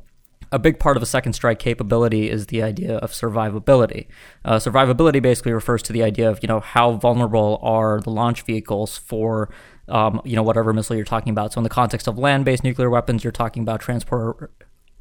a 0.52 0.58
big 0.58 0.78
part 0.78 0.96
of 0.96 1.02
a 1.02 1.06
second 1.06 1.32
strike 1.32 1.58
capability 1.58 2.30
is 2.30 2.46
the 2.46 2.62
idea 2.62 2.96
of 2.98 3.12
survivability. 3.12 4.06
Uh, 4.44 4.56
survivability 4.56 5.20
basically 5.20 5.52
refers 5.52 5.82
to 5.82 5.92
the 5.92 6.02
idea 6.02 6.30
of 6.30 6.38
you 6.42 6.46
know 6.46 6.60
how 6.60 6.92
vulnerable 6.92 7.58
are 7.62 8.00
the 8.00 8.10
launch 8.10 8.42
vehicles 8.42 8.96
for 8.96 9.50
um, 9.88 10.20
you 10.24 10.36
know 10.36 10.42
whatever 10.42 10.72
missile 10.72 10.96
you're 10.96 11.04
talking 11.04 11.30
about. 11.30 11.52
So 11.52 11.58
in 11.58 11.64
the 11.64 11.70
context 11.70 12.06
of 12.06 12.18
land-based 12.18 12.64
nuclear 12.64 12.90
weapons, 12.90 13.24
you're 13.24 13.32
talking 13.32 13.62
about 13.62 13.80
transport 13.80 14.52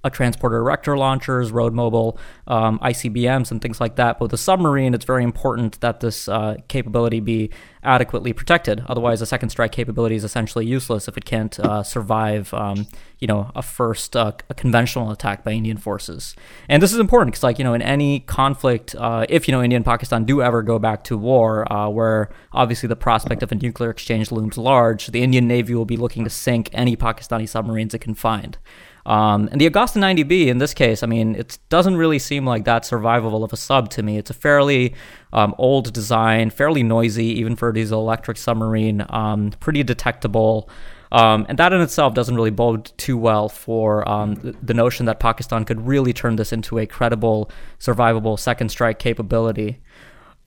a 0.06 0.10
transporter 0.12 0.58
erector 0.58 0.96
launchers, 0.96 1.52
road 1.52 1.74
mobile 1.74 2.18
um, 2.46 2.78
ICBMs, 2.80 3.50
and 3.50 3.60
things 3.60 3.82
like 3.82 3.96
that. 3.96 4.20
But 4.20 4.26
with 4.26 4.34
a 4.34 4.38
submarine, 4.38 4.94
it's 4.94 5.04
very 5.04 5.24
important 5.24 5.82
that 5.82 6.00
this 6.00 6.30
uh, 6.30 6.58
capability 6.68 7.20
be 7.20 7.50
adequately 7.84 8.32
protected. 8.32 8.84
Otherwise, 8.88 9.22
a 9.22 9.26
second 9.26 9.50
strike 9.50 9.72
capability 9.72 10.16
is 10.16 10.24
essentially 10.24 10.66
useless 10.66 11.08
if 11.08 11.18
it 11.18 11.26
can't 11.26 11.60
uh, 11.60 11.82
survive, 11.82 12.54
um, 12.54 12.86
you 13.20 13.28
know, 13.28 13.52
a 13.56 13.64
first 13.64 14.16
uh, 14.16 14.32
a 14.48 14.54
conventional 14.54 15.10
attack 15.10 15.44
by 15.44 15.52
Indian 15.52 15.78
forces. 15.78 16.36
And 16.70 16.84
this 16.84 16.94
is 16.94 17.00
important 17.00 17.32
because, 17.32 17.44
like, 17.44 17.58
you 17.58 17.64
know, 17.64 17.74
in 17.74 17.82
any 17.82 18.20
conflict, 18.20 18.96
uh, 18.96 19.26
if 19.28 19.48
you 19.48 19.54
know 19.54 19.64
India 19.64 19.76
and 19.76 19.86
Pakistan 19.86 20.24
do 20.24 20.44
ever 20.44 20.62
go 20.62 20.78
back 20.78 21.04
to 21.06 21.18
war, 21.18 21.72
uh, 21.74 21.90
where 21.90 22.30
obviously 22.52 22.88
the 22.88 22.96
prospect 22.96 23.42
of 23.42 23.52
a 23.52 23.56
nuclear 23.56 23.90
exchange 23.90 24.32
looms 24.32 24.56
large, 24.56 25.08
the 25.08 25.24
Indian 25.24 25.48
Navy 25.48 25.74
will 25.74 25.86
be 25.86 25.98
looking 25.98 26.24
to 26.26 26.30
sink 26.30 26.70
any 26.74 26.96
Pakistani 26.96 27.50
submarines 27.50 27.96
it 27.96 28.00
can 28.00 28.14
find. 28.14 28.60
Um, 29.06 29.50
and 29.52 29.62
the 29.62 29.70
Agosta 29.70 29.98
90B 29.98 30.48
in 30.48 30.58
this 30.58 30.74
case, 30.74 31.04
I 31.04 31.08
mean, 31.08 31.36
it 31.36 31.60
doesn't 31.70 31.96
really 31.96 32.18
seem 32.18 32.46
like 32.46 32.66
that 32.66 32.84
survivable 32.84 33.44
of 33.44 33.54
a 33.54 33.58
sub 33.58 33.90
to 33.92 34.04
me. 34.04 34.18
It's 34.18 34.32
a 34.32 34.34
fairly 34.34 34.96
um, 35.32 35.54
old 35.58 35.94
design, 35.94 36.50
fairly 36.50 36.82
noisy, 36.82 37.26
even 37.26 37.56
for 37.56 37.70
a 37.70 37.74
diesel 37.74 38.02
electric 38.02 38.38
submarine, 38.38 39.06
um, 39.10 39.52
pretty 39.60 39.84
detectable. 39.84 40.70
Um, 41.12 41.46
and 41.48 41.58
that 41.60 41.72
in 41.72 41.82
itself 41.82 42.14
doesn't 42.14 42.36
really 42.36 42.50
bode 42.50 42.92
too 42.98 43.18
well 43.18 43.48
for 43.48 44.08
um, 44.10 44.56
the, 44.62 44.74
notion 44.74 45.06
that 45.06 45.20
Pakistan 45.20 45.64
could 45.64 45.86
really 45.86 46.12
turn 46.12 46.36
this 46.36 46.52
into 46.52 46.80
a 46.80 46.88
credible, 46.88 47.50
survivable 47.80 48.40
second 48.40 48.70
strike 48.70 48.98
capability. 48.98 49.82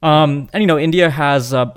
Um, 0.02 0.48
and 0.52 0.62
you 0.62 0.66
know, 0.66 0.78
India 0.78 1.10
has 1.10 1.54
uh, 1.54 1.72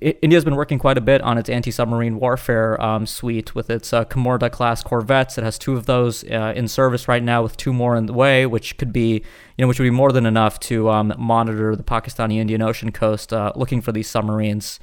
India's 0.00 0.44
been 0.44 0.56
working 0.56 0.78
quite 0.78 0.98
a 0.98 1.00
bit 1.00 1.20
on 1.22 1.38
its 1.38 1.48
anti-submarine 1.48 2.18
warfare 2.18 2.80
um, 2.82 3.06
suite 3.06 3.54
with 3.54 3.70
its 3.70 3.92
uh, 3.92 4.04
Kamorta 4.04 4.50
class 4.50 4.82
corvettes. 4.82 5.38
It 5.38 5.44
has 5.44 5.58
two 5.58 5.76
of 5.76 5.86
those 5.86 6.24
uh, 6.24 6.52
in 6.54 6.68
service 6.68 7.08
right 7.08 7.22
now, 7.22 7.42
with 7.42 7.56
two 7.56 7.72
more 7.72 7.96
in 7.96 8.06
the 8.06 8.12
way, 8.12 8.46
which 8.46 8.76
could 8.78 8.92
be, 8.92 9.14
you 9.14 9.22
know, 9.58 9.68
which 9.68 9.78
would 9.78 9.86
be 9.86 9.90
more 9.90 10.12
than 10.12 10.26
enough 10.26 10.60
to 10.60 10.90
um, 10.90 11.14
monitor 11.18 11.74
the 11.74 11.82
Pakistani 11.82 12.36
Indian 12.36 12.62
Ocean 12.62 12.92
coast, 12.92 13.32
uh, 13.32 13.52
looking 13.56 13.80
for 13.80 13.92
these 13.92 14.08
submarines. 14.08 14.80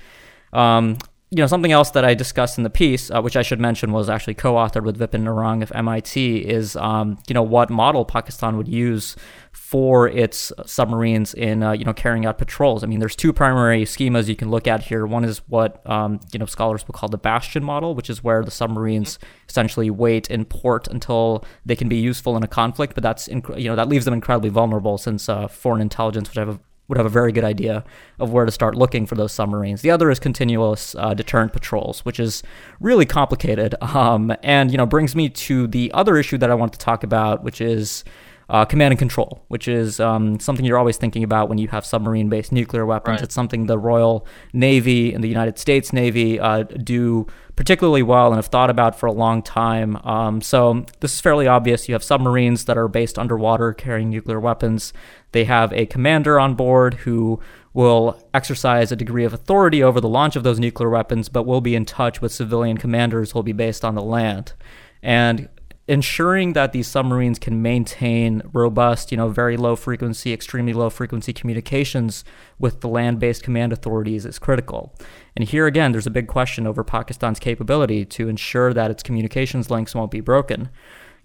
Um, 0.51 0.97
you 1.33 1.37
know, 1.37 1.47
something 1.47 1.71
else 1.71 1.89
that 1.91 2.05
I 2.05 2.13
discussed 2.13 2.59
in 2.59 2.63
the 2.63 2.69
piece, 2.69 3.09
uh, 3.09 3.19
which 3.19 3.35
I 3.35 3.41
should 3.41 3.59
mention 3.59 3.91
was 3.91 4.07
actually 4.07 4.35
co-authored 4.35 4.83
with 4.83 4.99
Vipin 4.99 5.23
Narang 5.23 5.63
of 5.63 5.71
MIT, 5.73 6.37
is 6.37 6.75
um, 6.75 7.17
you 7.27 7.33
know 7.33 7.41
what 7.41 7.71
model 7.71 8.05
Pakistan 8.05 8.55
would 8.55 8.67
use 8.67 9.15
for 9.51 10.07
its 10.07 10.51
submarines 10.67 11.33
in 11.33 11.63
uh, 11.63 11.71
you 11.71 11.85
know 11.85 11.93
carrying 11.93 12.27
out 12.27 12.37
patrols. 12.37 12.83
I 12.83 12.87
mean, 12.87 12.99
there's 12.99 13.15
two 13.15 13.33
primary 13.33 13.83
schemas 13.83 14.27
you 14.27 14.35
can 14.35 14.51
look 14.51 14.67
at 14.67 14.83
here. 14.83 15.07
One 15.07 15.25
is 15.25 15.39
what 15.47 15.81
um, 15.89 16.19
you 16.31 16.37
know 16.37 16.45
scholars 16.45 16.87
will 16.87 16.93
call 16.93 17.09
the 17.09 17.17
bastion 17.17 17.63
model, 17.63 17.95
which 17.95 18.11
is 18.11 18.23
where 18.23 18.43
the 18.43 18.51
submarines 18.51 19.17
mm-hmm. 19.17 19.49
essentially 19.49 19.89
wait 19.89 20.29
in 20.29 20.45
port 20.45 20.87
until 20.87 21.43
they 21.65 21.75
can 21.75 21.89
be 21.89 21.97
useful 21.97 22.37
in 22.37 22.43
a 22.43 22.47
conflict. 22.47 22.93
But 22.93 23.01
that's 23.01 23.27
inc- 23.27 23.59
you 23.59 23.69
know 23.69 23.75
that 23.75 23.89
leaves 23.89 24.05
them 24.05 24.13
incredibly 24.13 24.51
vulnerable 24.51 24.99
since 24.99 25.27
uh, 25.27 25.47
foreign 25.47 25.81
intelligence, 25.81 26.29
which 26.29 26.37
I 26.37 26.41
have 26.41 26.49
a 26.49 26.59
would 26.87 26.97
have 26.97 27.05
a 27.05 27.09
very 27.09 27.31
good 27.31 27.43
idea 27.43 27.83
of 28.19 28.31
where 28.31 28.45
to 28.45 28.51
start 28.51 28.75
looking 28.75 29.05
for 29.05 29.15
those 29.15 29.31
submarines. 29.31 29.81
The 29.81 29.91
other 29.91 30.11
is 30.11 30.19
continuous 30.19 30.95
uh, 30.95 31.13
deterrent 31.13 31.53
patrols, 31.53 32.03
which 32.03 32.19
is 32.19 32.43
really 32.79 33.05
complicated, 33.05 33.75
um, 33.81 34.33
and 34.43 34.71
you 34.71 34.77
know 34.77 34.85
brings 34.85 35.15
me 35.15 35.29
to 35.29 35.67
the 35.67 35.91
other 35.93 36.17
issue 36.17 36.37
that 36.37 36.51
I 36.51 36.55
want 36.55 36.73
to 36.73 36.79
talk 36.79 37.03
about, 37.03 37.43
which 37.43 37.61
is 37.61 38.03
uh, 38.49 38.65
command 38.65 38.91
and 38.91 38.99
control, 38.99 39.43
which 39.47 39.67
is 39.67 39.99
um, 39.99 40.39
something 40.39 40.65
you're 40.65 40.77
always 40.77 40.97
thinking 40.97 41.23
about 41.23 41.49
when 41.49 41.57
you 41.57 41.67
have 41.69 41.85
submarine 41.85 42.29
based 42.29 42.51
nuclear 42.51 42.85
weapons. 42.85 43.15
Right. 43.15 43.23
It's 43.23 43.35
something 43.35 43.67
the 43.67 43.79
Royal 43.79 44.27
Navy 44.51 45.13
and 45.13 45.23
the 45.23 45.29
United 45.29 45.57
States 45.57 45.93
Navy 45.93 46.39
uh, 46.39 46.63
do 46.63 47.27
particularly 47.55 48.01
well 48.01 48.27
and 48.27 48.35
have 48.35 48.47
thought 48.47 48.69
about 48.69 48.99
for 48.99 49.05
a 49.05 49.11
long 49.11 49.41
time. 49.41 49.95
Um, 49.97 50.41
so, 50.41 50.85
this 50.99 51.13
is 51.13 51.21
fairly 51.21 51.47
obvious. 51.47 51.87
You 51.87 51.93
have 51.93 52.03
submarines 52.03 52.65
that 52.65 52.77
are 52.77 52.87
based 52.87 53.19
underwater 53.19 53.73
carrying 53.73 54.09
nuclear 54.09 54.39
weapons, 54.39 54.93
they 55.33 55.45
have 55.45 55.73
a 55.73 55.85
commander 55.87 56.39
on 56.39 56.55
board 56.55 56.93
who 56.93 57.39
will 57.73 58.23
exercise 58.33 58.91
a 58.91 58.95
degree 58.95 59.25
of 59.25 59.33
authority 59.33 59.83
over 59.83 59.99
the 59.99 60.07
launch 60.07 60.35
of 60.35 60.43
those 60.43 60.59
nuclear 60.59 60.89
weapons, 60.89 61.27
but 61.27 61.43
will 61.43 61.59
be 61.59 61.75
in 61.75 61.85
touch 61.85 62.21
with 62.21 62.31
civilian 62.31 62.77
commanders 62.77 63.31
who 63.31 63.39
will 63.39 63.43
be 63.43 63.51
based 63.51 63.83
on 63.83 63.95
the 63.95 64.01
land. 64.01 64.53
And 65.01 65.49
ensuring 65.87 66.53
that 66.53 66.71
these 66.71 66.87
submarines 66.87 67.37
can 67.37 67.61
maintain 67.61 68.41
robust, 68.53 69.11
you 69.11 69.17
know, 69.17 69.27
very 69.27 69.57
low 69.57 69.75
frequency, 69.75 70.31
extremely 70.31 70.73
low 70.73 70.89
frequency 70.89 71.33
communications 71.33 72.23
with 72.57 72.81
the 72.81 72.87
land 72.87 73.19
based 73.19 73.43
command 73.43 73.73
authorities 73.73 74.25
is 74.25 74.39
critical. 74.39 74.95
And 75.35 75.47
here 75.47 75.67
again, 75.67 75.91
there's 75.91 76.07
a 76.07 76.11
big 76.11 76.27
question 76.27 76.65
over 76.65 76.83
Pakistan's 76.83 77.39
capability 77.39 78.05
to 78.05 78.29
ensure 78.29 78.73
that 78.73 78.91
its 78.91 79.03
communications 79.03 79.69
links 79.69 79.93
won't 79.93 80.11
be 80.11 80.21
broken 80.21 80.69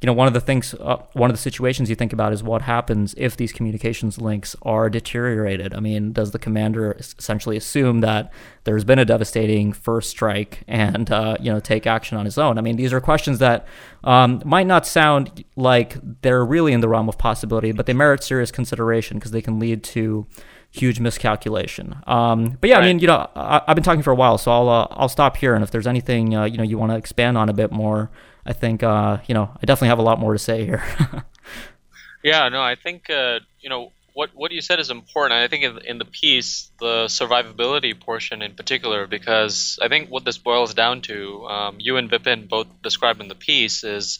you 0.00 0.06
know, 0.06 0.12
one 0.12 0.28
of 0.28 0.32
the 0.32 0.40
things, 0.40 0.74
uh, 0.74 0.98
one 1.14 1.28
of 1.28 1.34
the 1.34 1.42
situations 1.42 1.90
you 1.90 1.96
think 1.96 2.12
about 2.12 2.32
is 2.32 2.40
what 2.40 2.62
happens 2.62 3.14
if 3.16 3.36
these 3.36 3.52
communications 3.52 4.20
links 4.20 4.54
are 4.62 4.88
deteriorated. 4.88 5.74
I 5.74 5.80
mean, 5.80 6.12
does 6.12 6.30
the 6.30 6.38
commander 6.38 6.92
essentially 6.92 7.56
assume 7.56 8.00
that 8.02 8.32
there's 8.62 8.84
been 8.84 9.00
a 9.00 9.04
devastating 9.04 9.72
first 9.72 10.10
strike 10.10 10.62
and, 10.68 11.10
uh, 11.10 11.36
you 11.40 11.52
know, 11.52 11.58
take 11.58 11.84
action 11.84 12.16
on 12.16 12.26
his 12.26 12.38
own? 12.38 12.58
I 12.58 12.60
mean, 12.60 12.76
these 12.76 12.92
are 12.92 13.00
questions 13.00 13.40
that 13.40 13.66
um, 14.04 14.40
might 14.44 14.68
not 14.68 14.86
sound 14.86 15.44
like 15.56 15.96
they're 16.22 16.44
really 16.44 16.72
in 16.72 16.80
the 16.80 16.88
realm 16.88 17.08
of 17.08 17.18
possibility, 17.18 17.72
but 17.72 17.86
they 17.86 17.92
merit 17.92 18.22
serious 18.22 18.52
consideration 18.52 19.18
because 19.18 19.32
they 19.32 19.42
can 19.42 19.58
lead 19.58 19.82
to 19.82 20.28
huge 20.70 21.00
miscalculation. 21.00 21.96
Um, 22.06 22.58
but 22.60 22.70
yeah, 22.70 22.76
right. 22.76 22.84
I 22.84 22.86
mean, 22.86 22.98
you 22.98 23.06
know, 23.06 23.28
I, 23.34 23.62
have 23.66 23.74
been 23.74 23.84
talking 23.84 24.02
for 24.02 24.10
a 24.10 24.16
while, 24.16 24.38
so 24.38 24.50
I'll 24.50 24.68
uh, 24.68 24.86
I'll 24.90 25.08
stop 25.08 25.36
here. 25.36 25.54
And 25.54 25.64
if 25.64 25.70
there's 25.70 25.86
anything 25.86 26.34
uh, 26.34 26.44
you 26.44 26.56
know 26.56 26.64
you 26.64 26.78
want 26.78 26.92
to 26.92 26.96
expand 26.96 27.38
on 27.38 27.48
a 27.48 27.52
bit 27.52 27.72
more, 27.72 28.10
I 28.46 28.52
think 28.52 28.82
uh, 28.82 29.18
you 29.26 29.34
know 29.34 29.50
I 29.62 29.66
definitely 29.66 29.88
have 29.88 29.98
a 29.98 30.02
lot 30.02 30.18
more 30.18 30.32
to 30.32 30.38
say 30.38 30.64
here. 30.64 30.82
yeah, 32.22 32.48
no, 32.48 32.62
I 32.62 32.74
think 32.74 33.10
uh, 33.10 33.40
you 33.60 33.68
know 33.68 33.92
what 34.18 34.30
what 34.34 34.50
you 34.50 34.60
said 34.60 34.80
is 34.80 34.90
important. 34.90 35.38
I 35.38 35.48
think 35.48 35.64
in, 35.64 35.78
in 35.86 35.98
the 35.98 36.04
piece, 36.04 36.70
the 36.80 37.06
survivability 37.06 37.98
portion 37.98 38.42
in 38.42 38.54
particular, 38.54 39.06
because 39.06 39.78
I 39.80 39.88
think 39.88 40.10
what 40.10 40.24
this 40.24 40.38
boils 40.38 40.74
down 40.74 41.02
to, 41.02 41.46
um, 41.46 41.76
you 41.78 41.96
and 41.96 42.10
Vipin 42.10 42.48
both 42.48 42.66
described 42.82 43.20
in 43.20 43.28
the 43.28 43.36
piece, 43.36 43.84
is 43.84 44.18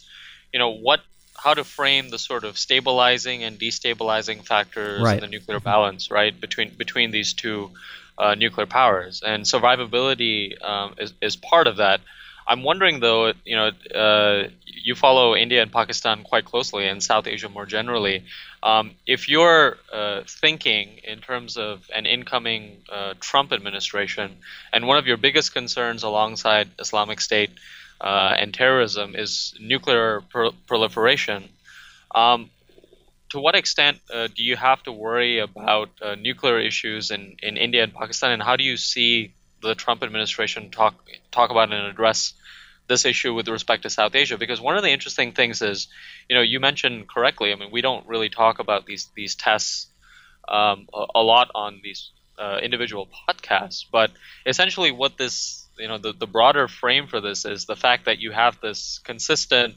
you 0.53 0.59
know 0.59 0.71
what 0.71 1.01
how 1.41 1.53
to 1.53 1.63
frame 1.63 2.09
the 2.09 2.19
sort 2.19 2.43
of 2.43 2.57
stabilizing 2.57 3.43
and 3.43 3.59
destabilizing 3.59 4.45
factors 4.45 5.01
right. 5.01 5.15
in 5.15 5.21
the 5.21 5.27
nuclear 5.27 5.59
balance, 5.59 6.11
right 6.11 6.39
between 6.39 6.69
between 6.75 7.11
these 7.11 7.33
two 7.33 7.71
uh, 8.17 8.35
nuclear 8.35 8.67
powers, 8.67 9.21
and 9.25 9.43
survivability 9.43 10.61
um, 10.63 10.95
is 10.97 11.13
is 11.21 11.35
part 11.35 11.67
of 11.67 11.77
that. 11.77 12.01
I'm 12.49 12.63
wondering 12.63 12.99
though, 12.99 13.33
you 13.45 13.55
know, 13.55 13.69
uh, 13.93 14.49
you 14.65 14.95
follow 14.95 15.35
India 15.35 15.61
and 15.61 15.71
Pakistan 15.71 16.23
quite 16.23 16.45
closely 16.45 16.87
and 16.87 17.01
South 17.01 17.27
Asia 17.27 17.47
more 17.47 17.67
generally. 17.67 18.23
Um, 18.63 18.91
if 19.05 19.29
you're 19.29 19.77
uh, 19.93 20.21
thinking 20.25 20.99
in 21.03 21.19
terms 21.19 21.57
of 21.57 21.87
an 21.95 22.07
incoming 22.07 22.77
uh, 22.91 23.13
Trump 23.19 23.53
administration, 23.53 24.31
and 24.73 24.87
one 24.87 24.97
of 24.97 25.05
your 25.05 25.17
biggest 25.17 25.53
concerns 25.53 26.01
alongside 26.01 26.69
Islamic 26.79 27.21
State 27.21 27.51
uh, 28.01 28.35
and 28.37 28.53
terrorism 28.53 29.15
is 29.15 29.53
nuclear 29.59 30.21
pro- 30.29 30.51
proliferation, 30.67 31.49
um, 32.13 32.49
to 33.29 33.39
what 33.39 33.55
extent 33.55 33.99
uh, 34.11 34.27
do 34.27 34.43
you 34.43 34.55
have 34.55 34.81
to 34.83 34.91
worry 34.91 35.39
about 35.39 35.89
uh, 36.01 36.15
nuclear 36.15 36.59
issues 36.59 37.11
in, 37.11 37.35
in 37.43 37.57
India 37.57 37.83
and 37.83 37.93
Pakistan, 37.93 38.31
and 38.31 38.41
how 38.41 38.55
do 38.55 38.63
you 38.63 38.77
see 38.77 39.33
the 39.61 39.75
Trump 39.75 40.03
administration 40.03 40.71
talk 40.71 40.95
talk 41.31 41.51
about 41.51 41.71
and 41.71 41.85
address 41.85 42.33
this 42.87 43.05
issue 43.05 43.33
with 43.33 43.47
respect 43.47 43.83
to 43.83 43.89
South 43.89 44.15
Asia 44.15 44.37
because 44.37 44.59
one 44.59 44.75
of 44.75 44.83
the 44.83 44.89
interesting 44.89 45.31
things 45.31 45.61
is, 45.61 45.87
you 46.27 46.35
know, 46.35 46.41
you 46.41 46.59
mentioned 46.59 47.07
correctly. 47.07 47.51
I 47.51 47.55
mean, 47.55 47.69
we 47.71 47.81
don't 47.81 48.07
really 48.07 48.29
talk 48.29 48.59
about 48.59 48.85
these 48.85 49.09
these 49.15 49.35
tests 49.35 49.87
um, 50.47 50.87
a, 50.93 51.05
a, 51.15 51.21
lot 51.21 51.51
on 51.53 51.81
these 51.83 52.09
uh, 52.39 52.57
individual 52.63 53.07
podcasts, 53.07 53.85
but 53.89 54.11
essentially, 54.45 54.91
what 54.91 55.17
this 55.17 55.67
you 55.79 55.87
know 55.87 55.97
the, 55.97 56.13
the 56.13 56.27
broader 56.27 56.67
frame 56.67 57.07
for 57.07 57.21
this 57.21 57.45
is 57.45 57.65
the 57.65 57.75
fact 57.75 58.05
that 58.05 58.19
you 58.19 58.31
have 58.31 58.59
this 58.61 58.99
consistent 59.03 59.75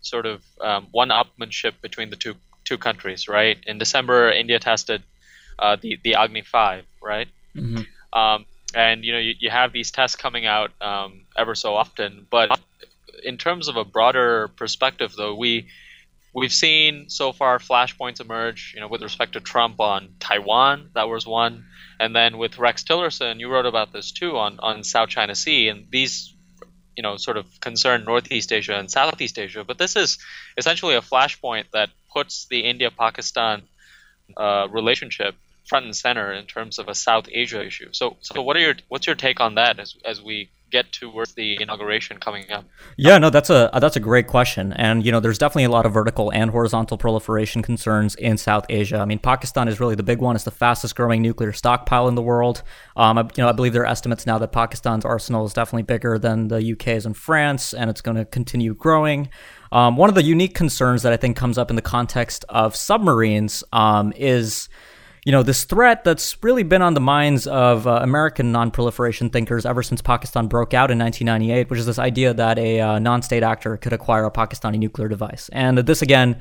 sort 0.00 0.24
of 0.24 0.42
um, 0.60 0.86
one-upmanship 0.92 1.72
between 1.82 2.10
the 2.10 2.16
two 2.16 2.34
two 2.64 2.78
countries, 2.78 3.28
right? 3.28 3.58
In 3.66 3.78
December, 3.78 4.30
India 4.30 4.58
tested 4.58 5.02
uh, 5.58 5.76
the 5.80 5.98
the 6.02 6.14
Agni 6.14 6.42
five, 6.42 6.84
right? 7.02 7.28
Mm-hmm. 7.56 7.82
Um, 8.18 8.46
and 8.74 9.04
you 9.04 9.12
know 9.12 9.18
you, 9.18 9.34
you 9.38 9.50
have 9.50 9.72
these 9.72 9.90
tests 9.90 10.16
coming 10.16 10.46
out 10.46 10.70
um, 10.80 11.22
ever 11.36 11.54
so 11.54 11.74
often 11.74 12.26
but 12.30 12.58
in 13.24 13.36
terms 13.36 13.68
of 13.68 13.76
a 13.76 13.84
broader 13.84 14.48
perspective 14.56 15.12
though 15.16 15.34
we 15.34 15.66
we've 16.34 16.52
seen 16.52 17.08
so 17.08 17.32
far 17.32 17.58
flashpoints 17.58 18.20
emerge 18.20 18.72
you 18.74 18.80
know 18.80 18.88
with 18.88 19.02
respect 19.02 19.32
to 19.34 19.40
Trump 19.40 19.80
on 19.80 20.14
Taiwan 20.20 20.90
that 20.94 21.08
was 21.08 21.26
one. 21.26 21.66
And 21.98 22.16
then 22.16 22.38
with 22.38 22.58
Rex 22.58 22.84
Tillerson 22.84 23.40
you 23.40 23.48
wrote 23.48 23.66
about 23.66 23.92
this 23.92 24.12
too 24.12 24.36
on 24.36 24.58
on 24.60 24.84
South 24.84 25.08
China 25.08 25.34
Sea 25.34 25.68
and 25.68 25.86
these 25.90 26.34
you 26.96 27.02
know 27.02 27.16
sort 27.16 27.36
of 27.36 27.46
concern 27.60 28.04
Northeast 28.04 28.52
Asia 28.52 28.78
and 28.78 28.90
Southeast 28.90 29.38
Asia. 29.38 29.64
But 29.64 29.78
this 29.78 29.96
is 29.96 30.18
essentially 30.56 30.94
a 30.94 31.00
flashpoint 31.00 31.64
that 31.72 31.90
puts 32.12 32.46
the 32.46 32.60
India 32.60 32.90
Pakistan 32.90 33.62
uh, 34.36 34.68
relationship 34.70 35.34
front 35.70 35.86
and 35.86 35.96
center 35.96 36.32
in 36.32 36.46
terms 36.46 36.80
of 36.80 36.88
a 36.88 36.94
South 36.96 37.26
Asia 37.30 37.64
issue. 37.64 37.90
So, 37.92 38.16
so 38.20 38.42
what 38.42 38.56
are 38.56 38.60
your 38.60 38.74
what's 38.88 39.06
your 39.06 39.16
take 39.16 39.40
on 39.40 39.54
that 39.54 39.78
as 39.78 39.94
as 40.04 40.20
we 40.20 40.50
get 40.70 40.92
towards 40.92 41.34
the 41.34 41.60
inauguration 41.62 42.18
coming 42.18 42.50
up? 42.50 42.64
Yeah, 42.96 43.18
no, 43.18 43.30
that's 43.30 43.50
a 43.50 43.70
that's 43.80 43.96
a 43.96 44.00
great 44.00 44.26
question, 44.26 44.72
and 44.72 45.06
you 45.06 45.12
know, 45.12 45.20
there's 45.20 45.38
definitely 45.38 45.64
a 45.64 45.70
lot 45.70 45.86
of 45.86 45.92
vertical 45.92 46.32
and 46.32 46.50
horizontal 46.50 46.98
proliferation 46.98 47.62
concerns 47.62 48.16
in 48.16 48.36
South 48.36 48.66
Asia. 48.68 48.98
I 48.98 49.04
mean, 49.04 49.20
Pakistan 49.20 49.68
is 49.68 49.78
really 49.78 49.94
the 49.94 50.02
big 50.02 50.18
one; 50.18 50.34
it's 50.34 50.44
the 50.44 50.50
fastest 50.50 50.96
growing 50.96 51.22
nuclear 51.22 51.52
stockpile 51.52 52.08
in 52.08 52.16
the 52.16 52.22
world. 52.22 52.62
Um, 52.96 53.16
I, 53.16 53.22
you 53.22 53.42
know, 53.44 53.48
I 53.48 53.52
believe 53.52 53.72
there 53.72 53.82
are 53.82 53.86
estimates 53.86 54.26
now 54.26 54.38
that 54.38 54.50
Pakistan's 54.50 55.04
arsenal 55.04 55.46
is 55.46 55.52
definitely 55.52 55.84
bigger 55.84 56.18
than 56.18 56.48
the 56.48 56.72
UK's 56.72 57.06
and 57.06 57.16
France, 57.16 57.72
and 57.72 57.88
it's 57.88 58.00
going 58.00 58.16
to 58.16 58.24
continue 58.24 58.74
growing. 58.74 59.28
Um, 59.70 59.96
one 59.96 60.08
of 60.08 60.16
the 60.16 60.24
unique 60.24 60.56
concerns 60.56 61.04
that 61.04 61.12
I 61.12 61.16
think 61.16 61.36
comes 61.36 61.56
up 61.56 61.70
in 61.70 61.76
the 61.76 61.82
context 61.82 62.44
of 62.48 62.74
submarines 62.74 63.62
um, 63.72 64.12
is 64.16 64.68
you 65.24 65.32
know, 65.32 65.42
this 65.42 65.64
threat 65.64 66.04
that's 66.04 66.42
really 66.42 66.62
been 66.62 66.82
on 66.82 66.94
the 66.94 67.00
minds 67.00 67.46
of 67.46 67.86
uh, 67.86 68.00
American 68.02 68.52
non-proliferation 68.52 69.30
thinkers 69.30 69.66
ever 69.66 69.82
since 69.82 70.00
Pakistan 70.00 70.46
broke 70.46 70.72
out 70.72 70.90
in 70.90 70.98
1998, 70.98 71.68
which 71.68 71.78
is 71.78 71.86
this 71.86 71.98
idea 71.98 72.32
that 72.32 72.58
a 72.58 72.80
uh, 72.80 72.98
non-state 72.98 73.42
actor 73.42 73.76
could 73.76 73.92
acquire 73.92 74.24
a 74.24 74.30
Pakistani 74.30 74.78
nuclear 74.78 75.08
device. 75.08 75.50
And 75.52 75.78
this 75.78 76.00
again 76.00 76.38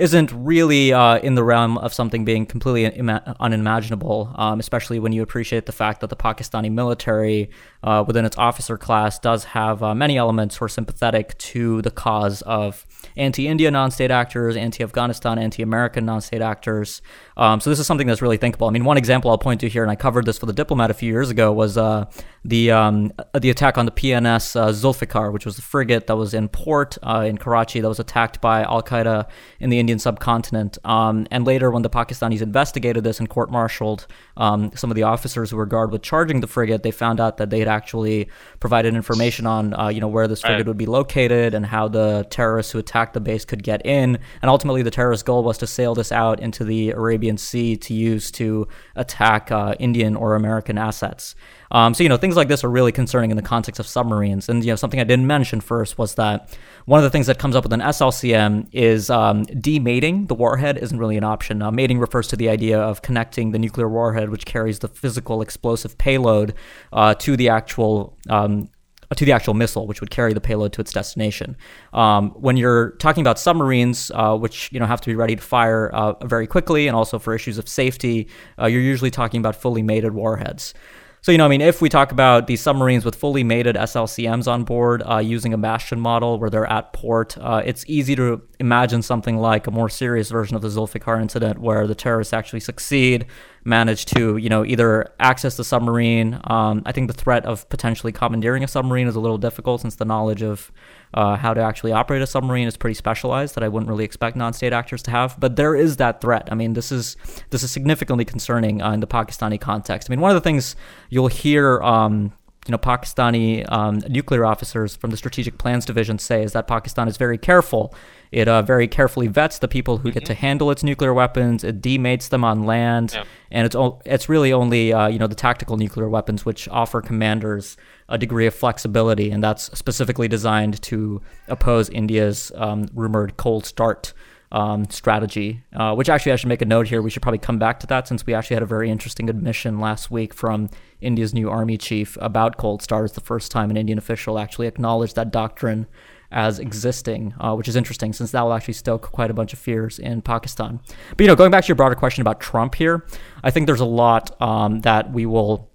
isn't 0.00 0.32
really 0.32 0.94
uh, 0.94 1.18
in 1.18 1.34
the 1.34 1.44
realm 1.44 1.76
of 1.78 1.92
something 1.92 2.24
being 2.24 2.46
completely 2.46 2.84
ima- 2.98 3.36
unimaginable, 3.38 4.32
um, 4.36 4.58
especially 4.58 4.98
when 4.98 5.12
you 5.12 5.22
appreciate 5.22 5.66
the 5.66 5.72
fact 5.72 6.00
that 6.00 6.08
the 6.08 6.16
Pakistani 6.16 6.72
military, 6.72 7.50
uh, 7.82 8.02
within 8.06 8.24
its 8.24 8.38
officer 8.38 8.78
class, 8.78 9.18
does 9.18 9.44
have 9.44 9.82
uh, 9.82 9.94
many 9.94 10.16
elements 10.16 10.56
who 10.56 10.64
are 10.64 10.68
sympathetic 10.68 11.36
to 11.36 11.82
the 11.82 11.90
cause 11.90 12.40
of 12.42 12.86
anti 13.16 13.46
India 13.46 13.70
non 13.70 13.90
state 13.90 14.10
actors, 14.10 14.56
anti 14.56 14.82
Afghanistan, 14.82 15.38
anti 15.38 15.62
American 15.62 16.06
non 16.06 16.22
state 16.22 16.40
actors. 16.40 17.02
Um, 17.36 17.60
so 17.60 17.70
this 17.70 17.78
is 17.78 17.86
something 17.86 18.06
that's 18.06 18.22
really 18.22 18.36
thinkable. 18.38 18.68
I 18.68 18.70
mean, 18.70 18.84
one 18.84 18.96
example 18.96 19.30
I'll 19.30 19.38
point 19.38 19.60
to 19.60 19.68
here, 19.68 19.82
and 19.82 19.90
I 19.90 19.96
covered 19.96 20.24
this 20.24 20.38
for 20.38 20.46
the 20.46 20.52
Diplomat 20.52 20.90
a 20.90 20.94
few 20.94 21.10
years 21.10 21.30
ago, 21.30 21.52
was 21.52 21.76
uh, 21.76 22.06
the 22.44 22.70
um, 22.70 23.12
the 23.38 23.50
attack 23.50 23.76
on 23.76 23.84
the 23.84 23.92
PNS 23.92 24.56
uh, 24.56 24.68
Zulfikar, 24.68 25.32
which 25.32 25.44
was 25.44 25.56
the 25.56 25.62
frigate 25.62 26.06
that 26.06 26.16
was 26.16 26.32
in 26.32 26.48
port 26.48 26.96
uh, 27.02 27.24
in 27.26 27.36
Karachi 27.36 27.80
that 27.80 27.88
was 27.88 28.00
attacked 28.00 28.40
by 28.40 28.62
Al 28.62 28.82
Qaeda 28.82 29.28
in 29.58 29.70
the 29.70 29.78
Indian 29.78 29.89
subcontinent. 29.98 30.78
Um, 30.84 31.26
and 31.30 31.46
later, 31.46 31.70
when 31.70 31.82
the 31.82 31.90
Pakistanis 31.90 32.42
investigated 32.42 33.04
this 33.04 33.18
and 33.18 33.28
court-martialed 33.28 34.06
um, 34.36 34.70
some 34.74 34.90
of 34.90 34.94
the 34.94 35.02
officers 35.02 35.50
who 35.50 35.56
were 35.56 35.66
guard 35.66 35.90
with 35.90 36.02
charging 36.02 36.40
the 36.40 36.46
frigate, 36.46 36.82
they 36.82 36.90
found 36.90 37.20
out 37.20 37.38
that 37.38 37.50
they 37.50 37.58
had 37.58 37.68
actually 37.68 38.28
provided 38.60 38.94
information 38.94 39.46
on 39.46 39.74
uh, 39.74 39.88
you 39.88 40.00
know 40.00 40.08
where 40.08 40.28
this 40.28 40.40
frigate 40.40 40.58
right. 40.58 40.66
would 40.66 40.78
be 40.78 40.86
located 40.86 41.54
and 41.54 41.66
how 41.66 41.88
the 41.88 42.26
terrorists 42.30 42.72
who 42.72 42.78
attacked 42.78 43.14
the 43.14 43.20
base 43.20 43.44
could 43.44 43.62
get 43.62 43.84
in. 43.84 44.18
And 44.42 44.50
ultimately, 44.50 44.82
the 44.82 44.90
terrorist 44.90 45.24
goal 45.24 45.42
was 45.42 45.58
to 45.58 45.66
sail 45.66 45.94
this 45.94 46.12
out 46.12 46.40
into 46.40 46.64
the 46.64 46.90
Arabian 46.90 47.36
Sea 47.36 47.76
to 47.76 47.94
use 47.94 48.30
to 48.32 48.68
attack 48.96 49.50
uh, 49.50 49.74
Indian 49.78 50.16
or 50.16 50.34
American 50.34 50.78
assets. 50.78 51.34
Um, 51.70 51.94
so 51.94 52.02
you 52.02 52.08
know 52.08 52.16
things 52.16 52.36
like 52.36 52.48
this 52.48 52.64
are 52.64 52.70
really 52.70 52.92
concerning 52.92 53.30
in 53.30 53.36
the 53.36 53.42
context 53.42 53.78
of 53.78 53.86
submarines. 53.86 54.48
And 54.48 54.64
you 54.64 54.70
know 54.70 54.76
something 54.76 55.00
I 55.00 55.04
didn't 55.04 55.26
mention 55.26 55.60
first 55.60 55.98
was 55.98 56.14
that 56.16 56.56
one 56.86 56.98
of 56.98 57.04
the 57.04 57.10
things 57.10 57.26
that 57.26 57.38
comes 57.38 57.54
up 57.54 57.64
with 57.64 57.72
an 57.72 57.80
SLCM 57.80 58.68
is 58.72 59.10
um, 59.10 59.44
demating 59.44 60.26
the 60.26 60.34
warhead 60.34 60.78
isn't 60.78 60.98
really 60.98 61.16
an 61.16 61.24
option. 61.24 61.62
Uh, 61.62 61.70
mating 61.70 61.98
refers 61.98 62.26
to 62.28 62.36
the 62.36 62.48
idea 62.48 62.80
of 62.80 63.02
connecting 63.02 63.52
the 63.52 63.58
nuclear 63.58 63.88
warhead, 63.88 64.30
which 64.30 64.46
carries 64.46 64.80
the 64.80 64.88
physical 64.88 65.42
explosive 65.42 65.96
payload, 65.98 66.54
uh, 66.92 67.14
to 67.14 67.36
the 67.36 67.48
actual 67.48 68.16
um, 68.28 68.68
to 69.16 69.24
the 69.24 69.32
actual 69.32 69.54
missile, 69.54 69.86
which 69.86 70.00
would 70.00 70.10
carry 70.10 70.32
the 70.32 70.40
payload 70.40 70.72
to 70.72 70.80
its 70.80 70.92
destination. 70.92 71.56
Um, 71.92 72.30
when 72.30 72.56
you're 72.56 72.92
talking 72.92 73.22
about 73.22 73.38
submarines, 73.40 74.10
uh, 74.14 74.36
which 74.36 74.70
you 74.72 74.78
know 74.78 74.86
have 74.86 75.00
to 75.00 75.10
be 75.10 75.16
ready 75.16 75.36
to 75.36 75.42
fire 75.42 75.88
uh, 75.90 76.24
very 76.24 76.46
quickly, 76.46 76.86
and 76.86 76.96
also 76.96 77.18
for 77.18 77.34
issues 77.34 77.58
of 77.58 77.68
safety, 77.68 78.28
uh, 78.60 78.66
you're 78.66 78.80
usually 78.80 79.10
talking 79.10 79.40
about 79.40 79.56
fully 79.56 79.82
mated 79.82 80.14
warheads. 80.14 80.74
So, 81.22 81.32
you 81.32 81.38
know, 81.38 81.44
I 81.44 81.48
mean, 81.48 81.60
if 81.60 81.82
we 81.82 81.90
talk 81.90 82.12
about 82.12 82.46
these 82.46 82.62
submarines 82.62 83.04
with 83.04 83.14
fully 83.14 83.44
mated 83.44 83.76
SLCMs 83.76 84.50
on 84.50 84.64
board 84.64 85.02
uh, 85.04 85.18
using 85.18 85.52
a 85.52 85.58
bastion 85.58 86.00
model 86.00 86.38
where 86.38 86.48
they're 86.48 86.70
at 86.70 86.94
port, 86.94 87.36
uh, 87.38 87.60
it's 87.62 87.84
easy 87.86 88.16
to 88.16 88.40
imagine 88.58 89.02
something 89.02 89.36
like 89.36 89.66
a 89.66 89.70
more 89.70 89.90
serious 89.90 90.30
version 90.30 90.56
of 90.56 90.62
the 90.62 90.68
Zulfikar 90.68 91.20
incident 91.20 91.60
where 91.60 91.86
the 91.86 91.94
terrorists 91.94 92.32
actually 92.32 92.60
succeed, 92.60 93.26
manage 93.64 94.06
to, 94.06 94.36
you 94.36 94.48
know, 94.48 94.64
either 94.64 95.12
access 95.18 95.56
the 95.56 95.64
submarine. 95.64 96.40
Um, 96.44 96.82
I 96.86 96.92
think 96.92 97.08
the 97.08 97.14
threat 97.14 97.44
of 97.44 97.68
potentially 97.68 98.12
commandeering 98.12 98.64
a 98.64 98.68
submarine 98.68 99.06
is 99.06 99.16
a 99.16 99.20
little 99.20 99.38
difficult 99.38 99.82
since 99.82 99.96
the 99.96 100.04
knowledge 100.04 100.42
of 100.42 100.72
uh, 101.12 101.36
how 101.36 101.52
to 101.52 101.60
actually 101.60 101.92
operate 101.92 102.22
a 102.22 102.26
submarine 102.26 102.66
is 102.66 102.76
pretty 102.76 102.94
specialized 102.94 103.54
that 103.56 103.64
I 103.64 103.68
wouldn't 103.68 103.90
really 103.90 104.04
expect 104.04 104.36
non-state 104.36 104.72
actors 104.72 105.02
to 105.04 105.10
have. 105.10 105.38
But 105.38 105.56
there 105.56 105.74
is 105.74 105.96
that 105.96 106.20
threat. 106.20 106.48
I 106.50 106.54
mean, 106.54 106.72
this 106.72 106.90
is 106.92 107.16
this 107.50 107.62
is 107.62 107.70
significantly 107.70 108.24
concerning 108.24 108.80
uh, 108.80 108.92
in 108.92 109.00
the 109.00 109.06
Pakistani 109.06 109.60
context. 109.60 110.08
I 110.08 110.12
mean, 110.12 110.20
one 110.20 110.30
of 110.30 110.36
the 110.36 110.40
things 110.40 110.76
you'll 111.08 111.28
hear. 111.28 111.80
Um, 111.82 112.32
you 112.66 112.72
know, 112.72 112.78
Pakistani 112.78 113.70
um, 113.72 114.02
nuclear 114.08 114.44
officers 114.44 114.96
from 114.96 115.10
the 115.10 115.16
Strategic 115.16 115.58
Plans 115.58 115.84
Division 115.84 116.18
say 116.18 116.42
is 116.42 116.52
that 116.52 116.66
Pakistan 116.66 117.08
is 117.08 117.16
very 117.16 117.38
careful 117.38 117.94
it 118.32 118.46
uh, 118.46 118.62
very 118.62 118.86
carefully 118.86 119.26
vets 119.26 119.58
the 119.58 119.68
people 119.68 119.98
who 119.98 120.08
mm-hmm. 120.08 120.18
get 120.18 120.26
to 120.26 120.32
mm-hmm. 120.32 120.40
handle 120.40 120.70
its 120.70 120.82
nuclear 120.82 121.12
weapons. 121.12 121.64
It 121.64 121.82
demates 121.82 122.28
them 122.28 122.44
on 122.44 122.64
land, 122.64 123.12
yep. 123.14 123.26
and 123.50 123.66
it's 123.66 123.74
o- 123.74 124.00
it's 124.04 124.28
really 124.28 124.52
only 124.52 124.92
uh, 124.92 125.08
you 125.08 125.18
know 125.18 125.26
the 125.26 125.34
tactical 125.34 125.76
nuclear 125.76 126.08
weapons 126.08 126.44
which 126.44 126.68
offer 126.68 127.00
commanders 127.00 127.76
a 128.08 128.16
degree 128.18 128.46
of 128.46 128.54
flexibility, 128.54 129.30
and 129.30 129.42
that's 129.42 129.76
specifically 129.76 130.28
designed 130.28 130.80
to 130.82 131.20
oppose 131.48 131.88
India's 131.88 132.52
um, 132.54 132.88
rumored 132.94 133.36
cold 133.36 133.66
start. 133.66 134.12
Um, 134.52 134.90
strategy, 134.90 135.62
uh, 135.74 135.94
which 135.94 136.08
actually 136.08 136.32
I 136.32 136.36
should 136.36 136.48
make 136.48 136.60
a 136.60 136.64
note 136.64 136.88
here. 136.88 137.00
We 137.02 137.10
should 137.10 137.22
probably 137.22 137.38
come 137.38 137.60
back 137.60 137.78
to 137.80 137.86
that 137.86 138.08
since 138.08 138.26
we 138.26 138.34
actually 138.34 138.56
had 138.56 138.64
a 138.64 138.66
very 138.66 138.90
interesting 138.90 139.30
admission 139.30 139.78
last 139.78 140.10
week 140.10 140.34
from 140.34 140.70
India's 141.00 141.32
new 141.32 141.48
army 141.48 141.78
chief 141.78 142.18
about 142.20 142.56
cold 142.56 142.82
stars. 142.82 143.12
The 143.12 143.20
first 143.20 143.52
time 143.52 143.70
an 143.70 143.76
Indian 143.76 143.96
official 143.96 144.40
actually 144.40 144.66
acknowledged 144.66 145.14
that 145.14 145.30
doctrine 145.30 145.86
as 146.32 146.58
existing, 146.58 147.34
uh, 147.40 147.54
which 147.54 147.68
is 147.68 147.76
interesting 147.76 148.12
since 148.12 148.30
that 148.30 148.42
will 148.42 148.52
actually 148.52 148.74
stoke 148.74 149.02
quite 149.02 149.30
a 149.30 149.34
bunch 149.34 149.52
of 149.52 149.58
fears 149.58 149.98
in 149.98 150.22
Pakistan. 150.22 150.80
But 151.10 151.20
you 151.20 151.26
know, 151.26 151.36
going 151.36 151.50
back 151.50 151.64
to 151.64 151.68
your 151.68 151.76
broader 151.76 151.94
question 151.94 152.22
about 152.22 152.40
Trump 152.40 152.74
here, 152.74 153.06
I 153.42 153.50
think 153.50 153.66
there's 153.66 153.80
a 153.80 153.84
lot 153.84 154.40
um, 154.40 154.80
that 154.80 155.12
we 155.12 155.26
will 155.26 155.69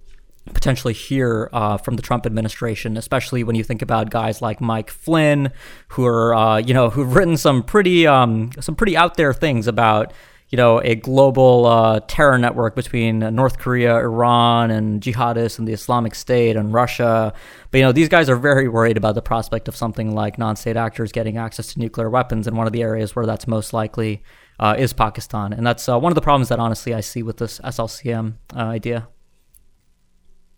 potentially 0.54 0.94
hear 0.94 1.48
uh, 1.52 1.76
from 1.76 1.96
the 1.96 2.02
Trump 2.02 2.26
administration, 2.26 2.96
especially 2.96 3.44
when 3.44 3.56
you 3.56 3.64
think 3.64 3.82
about 3.82 4.10
guys 4.10 4.40
like 4.40 4.60
Mike 4.60 4.90
Flynn, 4.90 5.52
who 5.88 6.06
are 6.06 6.34
uh, 6.34 6.58
you 6.58 6.74
know 6.74 6.90
who've 6.90 7.14
written 7.14 7.36
some 7.36 7.62
pretty 7.62 8.06
um, 8.06 8.50
some 8.60 8.74
pretty 8.74 8.96
out 8.96 9.16
there 9.16 9.32
things 9.32 9.66
about 9.66 10.12
you 10.48 10.56
know, 10.56 10.80
a 10.82 10.94
global 10.94 11.66
uh, 11.66 12.00
terror 12.06 12.38
network 12.38 12.76
between 12.76 13.18
North 13.18 13.58
Korea, 13.58 13.96
Iran, 13.96 14.70
and 14.70 15.02
jihadists 15.02 15.58
and 15.58 15.66
the 15.66 15.72
Islamic 15.72 16.14
State 16.14 16.56
and 16.56 16.72
Russia. 16.72 17.32
But, 17.70 17.78
you 17.78 17.84
know, 17.84 17.92
these 17.92 18.08
guys 18.08 18.30
are 18.30 18.36
very 18.36 18.68
worried 18.68 18.96
about 18.96 19.16
the 19.16 19.22
prospect 19.22 19.66
of 19.66 19.74
something 19.74 20.14
like 20.14 20.38
non 20.38 20.54
state 20.54 20.76
actors 20.76 21.10
getting 21.10 21.36
access 21.36 21.72
to 21.72 21.80
nuclear 21.80 22.08
weapons. 22.08 22.46
And 22.46 22.56
one 22.56 22.66
of 22.66 22.72
the 22.72 22.82
areas 22.82 23.16
where 23.16 23.26
that's 23.26 23.48
most 23.48 23.72
likely 23.72 24.22
uh, 24.60 24.76
is 24.78 24.92
Pakistan. 24.92 25.52
And 25.52 25.66
that's 25.66 25.88
uh, 25.88 25.98
one 25.98 26.12
of 26.12 26.14
the 26.14 26.20
problems 26.20 26.48
that, 26.50 26.60
honestly, 26.60 26.94
I 26.94 27.00
see 27.00 27.24
with 27.24 27.38
this 27.38 27.58
SLCM 27.60 28.34
uh, 28.54 28.58
idea. 28.60 29.08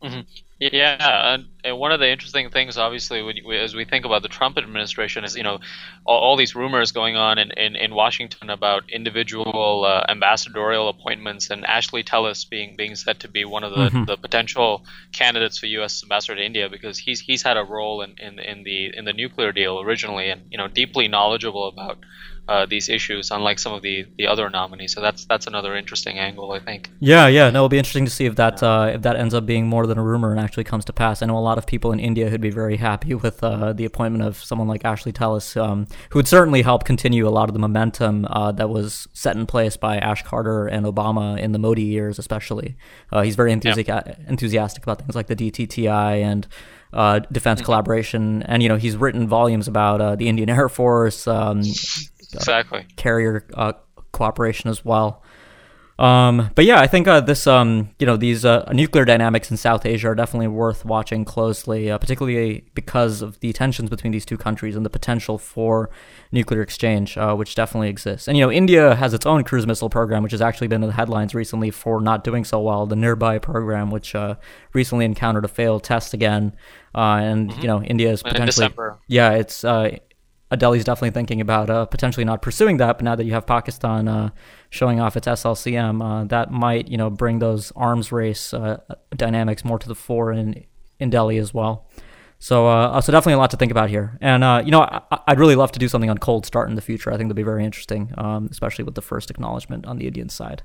Mm-hmm. 0.03 0.21
Yeah, 0.61 1.35
and, 1.35 1.47
and, 1.63 1.79
one 1.79 1.93
of 1.93 2.01
the 2.01 2.09
interesting 2.09 2.51
things, 2.51 2.79
obviously, 2.79 3.23
we, 3.23 3.57
as 3.57 3.77
we 3.77 3.85
think 3.85 4.05
about 4.05 4.23
the 4.23 4.29
Trump 4.29 4.59
administration, 4.59 5.23
is 5.23 5.37
you 5.37 5.45
know 5.45 5.61
all, 6.05 6.19
all 6.19 6.37
these 6.37 6.57
rumors 6.57 6.91
going 6.91 7.17
on 7.17 7.39
in, 7.39 7.53
in, 7.53 7.77
in 7.77 7.95
Washington 7.95 8.51
about 8.51 8.91
individual 8.91 9.85
uh, 9.85 10.05
ambassadorial 10.09 10.89
appointments, 10.89 11.51
and 11.51 11.65
Ashley 11.65 12.03
Tellis 12.03 12.49
being 12.49 12.75
being 12.77 12.97
said 12.97 13.21
to 13.21 13.29
be 13.29 13.45
one 13.45 13.63
of 13.63 13.71
the, 13.71 13.89
mm-hmm. 13.89 14.05
the 14.05 14.17
potential 14.17 14.85
candidates 15.13 15.59
for 15.59 15.67
U.S. 15.67 16.03
ambassador 16.03 16.37
to 16.37 16.45
India 16.45 16.69
because 16.69 16.99
he's 16.99 17.21
he's 17.21 17.43
had 17.43 17.57
a 17.57 17.65
role 17.65 18.03
in, 18.03 18.17
in 18.19 18.41
in 18.41 18.65
the 18.65 18.97
in 18.97 19.05
the 19.05 19.13
nuclear 19.13 19.53
deal 19.53 19.81
originally, 19.81 20.29
and 20.31 20.43
you 20.51 20.59
know 20.59 20.67
deeply 20.67 21.07
knowledgeable 21.07 21.69
about 21.69 21.99
uh, 22.49 22.65
these 22.65 22.89
issues, 22.89 23.31
unlike 23.31 23.59
some 23.59 23.75
of 23.75 23.83
the, 23.83 24.07
the 24.17 24.27
other 24.27 24.49
nominees. 24.49 24.95
So 24.95 25.03
that's 25.03 25.27
that's 25.27 25.47
another 25.47 25.77
interesting 25.77 26.19
angle, 26.19 26.53
I 26.53 26.59
think. 26.59 26.89
Yeah, 26.99 27.27
yeah. 27.27 27.51
No, 27.51 27.59
it'll 27.61 27.69
be 27.69 27.77
interesting 27.77 28.07
to 28.07 28.11
see 28.11 28.25
if 28.25 28.37
that 28.37 28.63
uh, 28.63 28.93
if 28.95 29.03
that 29.03 29.17
ends 29.17 29.35
up 29.35 29.45
being 29.45 29.67
more 29.67 29.87
than 29.87 29.99
a 29.99 30.03
rumor 30.03 30.31
and 30.31 30.41
actually 30.41 30.65
comes 30.65 30.87
to 30.87 30.93
pass. 30.95 31.21
I 31.21 31.27
know 31.27 31.37
a 31.37 31.41
lot 31.41 31.59
of 31.59 31.67
people 31.67 31.93
in 31.93 32.01
India 32.01 32.31
who'd 32.31 32.41
be 32.41 32.51
very 32.51 32.79
happy 32.79 33.15
with 33.15 33.45
uh, 33.45 33.75
the 33.75 33.85
appointment 33.85 34.25
of 34.25 34.43
someone 34.43 34.67
like 34.67 34.85
Ashley 34.85 35.13
Tellis, 35.13 35.61
um, 35.61 35.87
who 36.11 36.19
would 36.19 36.29
certainly 36.29 36.63
help 36.63 36.85
continue 36.85 37.29
a 37.29 37.31
lot 37.31 37.51
of 37.51 37.53
the 37.53 37.61
momentum 37.61 38.27
uh, 38.31 38.51
that 38.53 38.71
was 38.71 39.07
set 39.13 39.37
in 39.37 39.45
place 39.45 39.77
by 39.77 39.99
Ash 39.99 40.23
Carter 40.23 40.67
and 40.67 40.87
Obama 40.87 41.39
in 41.39 41.53
the 41.53 41.59
Modi 41.59 41.83
years, 41.83 42.19
especially. 42.19 42.77
Uh, 43.13 43.21
he's 43.21 43.37
very 43.37 43.53
enthusi- 43.53 43.87
yeah. 43.87 44.15
enthusiastic 44.27 44.83
about 44.83 45.01
things 45.01 45.15
like 45.15 45.27
the 45.27 45.37
DTTI 45.37 46.23
and. 46.23 46.47
Uh, 46.91 47.19
defense 47.31 47.61
mm-hmm. 47.61 47.67
collaboration, 47.67 48.43
and 48.45 48.63
you 48.63 48.69
know 48.71 48.77
he's 48.77 48.97
written 48.97 49.29
volumes 49.29 49.69
about 49.69 50.01
uh, 50.01 50.17
the 50.17 50.27
Indian 50.27 50.49
Air 50.49 50.71
Force, 50.71 51.29
um, 51.29 51.61
exactly 52.35 52.87
carrier 52.97 53.47
uh, 53.55 53.73
cooperation 54.13 54.71
as 54.71 54.85
well. 54.85 55.23
Um, 55.99 56.51
but 56.55 56.65
yeah, 56.65 56.79
I 56.79 56.87
think 56.87 57.09
uh, 57.09 57.21
this, 57.21 57.49
um, 57.49 57.91
you 57.99 58.07
know, 58.07 58.17
these 58.17 58.45
uh, 58.45 58.71
nuclear 58.73 59.05
dynamics 59.05 59.51
in 59.51 59.57
South 59.57 59.85
Asia 59.85 60.09
are 60.09 60.15
definitely 60.15 60.47
worth 60.47 60.85
watching 60.85 61.25
closely, 61.25 61.91
uh, 61.91 61.99
particularly 61.99 62.65
because 62.75 63.21
of 63.21 63.41
the 63.41 63.53
tensions 63.53 63.91
between 63.91 64.13
these 64.13 64.25
two 64.25 64.37
countries 64.37 64.77
and 64.77 64.87
the 64.87 64.91
potential 64.91 65.39
for 65.39 65.91
nuclear 66.31 66.63
exchange, 66.63 67.19
uh, 67.19 67.35
which 67.35 67.57
definitely 67.57 67.89
exists. 67.89 68.29
And 68.29 68.37
you 68.37 68.45
know, 68.45 68.53
India 68.53 68.95
has 68.95 69.13
its 69.13 69.27
own 69.27 69.43
cruise 69.43 69.67
missile 69.67 69.91
program, 69.91 70.23
which 70.23 70.33
has 70.33 70.41
actually 70.41 70.69
been 70.69 70.85
in 70.85 70.89
the 70.89 70.95
headlines 70.95 71.35
recently 71.35 71.73
for 71.73 72.01
not 72.01 72.23
doing 72.23 72.45
so 72.45 72.61
well. 72.61 72.87
The 72.87 72.95
Nirbhay 72.95 73.43
program, 73.43 73.91
which 73.91 74.15
uh, 74.15 74.37
recently 74.73 75.05
encountered 75.05 75.45
a 75.45 75.49
failed 75.49 75.83
test 75.83 76.15
again, 76.15 76.55
uh, 76.95 77.19
and 77.21 77.51
mm-hmm. 77.51 77.61
you 77.61 77.67
know, 77.67 77.83
India 77.83 78.13
is 78.13 78.23
potentially, 78.23 78.69
yeah, 79.09 79.33
it's 79.33 79.65
uh, 80.51 80.57
Delhi's 80.57 80.85
definitely 80.85 81.11
thinking 81.11 81.41
about 81.41 81.71
uh, 81.71 81.87
potentially 81.87 82.25
not 82.25 82.43
pursuing 82.43 82.79
that. 82.79 82.99
But 82.99 83.05
now 83.05 83.15
that 83.15 83.25
you 83.25 83.33
have 83.33 83.47
Pakistan 83.47 84.09
uh, 84.09 84.31
showing 84.71 85.01
off 85.01 85.17
its 85.17 85.27
SLCM, 85.27 86.03
uh, 86.03 86.25
that 86.25 86.51
might 86.51 86.89
you 86.89 86.97
know 86.97 87.11
bring 87.11 87.39
those 87.39 87.73
arms 87.77 88.13
race 88.13 88.55
uh, 88.55 88.81
dynamics 89.15 89.65
more 89.65 89.79
to 89.79 89.89
the 89.89 89.95
fore 89.95 90.33
in 90.33 90.65
in 90.99 91.11
Delhi 91.11 91.39
as 91.39 91.53
well. 91.53 91.89
So 92.39 92.69
uh, 92.69 93.01
so 93.01 93.13
definitely 93.13 93.35
a 93.35 93.39
lot 93.39 93.51
to 93.51 93.57
think 93.57 93.73
about 93.73 93.91
here. 93.91 94.17
And 94.21 94.43
you 94.65 94.71
know 94.71 94.83
I, 94.83 95.23
would 95.29 95.39
really 95.39 95.57
love 95.57 95.73
to 95.73 95.79
do 95.79 95.89
something 95.89 96.11
on 96.11 96.19
cold 96.19 96.47
start 96.47 96.69
in 96.69 96.77
the 96.77 96.83
future. 96.83 97.11
I 97.11 97.17
think 97.17 97.29
that'd 97.29 97.37
be 97.37 97.43
very 97.43 97.65
interesting, 97.65 98.13
um, 98.17 98.49
especially 98.51 98.85
with 98.85 98.95
the 98.95 99.03
first 99.03 99.31
acknowledgement 99.31 99.87
on 99.87 99.99
the 99.99 100.07
Indian 100.07 100.29
side. 100.29 100.63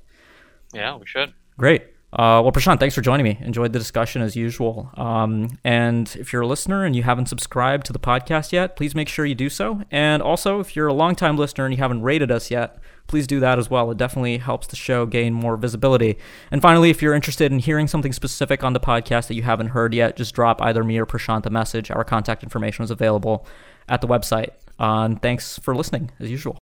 Yeah, 0.73 0.95
we 0.95 1.05
should. 1.05 1.33
Great. 1.57 1.92
Uh, 2.13 2.37
well, 2.43 2.51
Prashant, 2.51 2.79
thanks 2.79 2.93
for 2.93 3.01
joining 3.01 3.23
me. 3.23 3.39
Enjoyed 3.41 3.73
the 3.73 3.79
discussion 3.79 4.21
as 4.21 4.35
usual. 4.35 4.91
Um, 4.93 5.57
and 5.63 6.15
if 6.19 6.31
you're 6.31 6.43
a 6.43 6.47
listener 6.47 6.85
and 6.85 6.95
you 6.95 7.01
haven't 7.01 7.25
subscribed 7.25 7.87
to 7.87 7.93
the 7.93 7.97
podcast 7.97 8.51
yet, 8.51 8.75
please 8.75 8.93
make 8.93 9.09
sure 9.09 9.25
you 9.25 9.33
do 9.33 9.49
so. 9.49 9.81
And 9.89 10.21
also, 10.21 10.59
if 10.59 10.75
you're 10.75 10.85
a 10.85 10.93
longtime 10.93 11.37
listener 11.37 11.65
and 11.65 11.73
you 11.73 11.79
haven't 11.79 12.03
rated 12.03 12.29
us 12.29 12.51
yet, 12.51 12.77
please 13.07 13.25
do 13.25 13.39
that 13.39 13.57
as 13.57 13.71
well. 13.71 13.89
It 13.89 13.97
definitely 13.97 14.37
helps 14.37 14.67
the 14.67 14.75
show 14.75 15.07
gain 15.07 15.33
more 15.33 15.57
visibility. 15.57 16.19
And 16.51 16.61
finally, 16.61 16.91
if 16.91 17.01
you're 17.01 17.15
interested 17.15 17.51
in 17.51 17.57
hearing 17.57 17.87
something 17.87 18.13
specific 18.13 18.63
on 18.63 18.73
the 18.73 18.79
podcast 18.79 19.27
that 19.27 19.35
you 19.35 19.41
haven't 19.41 19.69
heard 19.69 19.95
yet, 19.95 20.15
just 20.15 20.35
drop 20.35 20.61
either 20.61 20.83
me 20.83 20.99
or 20.99 21.07
Prashant 21.07 21.47
a 21.47 21.49
message. 21.49 21.89
Our 21.89 22.03
contact 22.03 22.43
information 22.43 22.83
is 22.83 22.91
available 22.91 23.47
at 23.89 24.01
the 24.01 24.07
website. 24.07 24.49
Uh, 24.79 25.05
and 25.05 25.19
thanks 25.19 25.57
for 25.57 25.75
listening, 25.75 26.11
as 26.19 26.29
usual. 26.29 26.59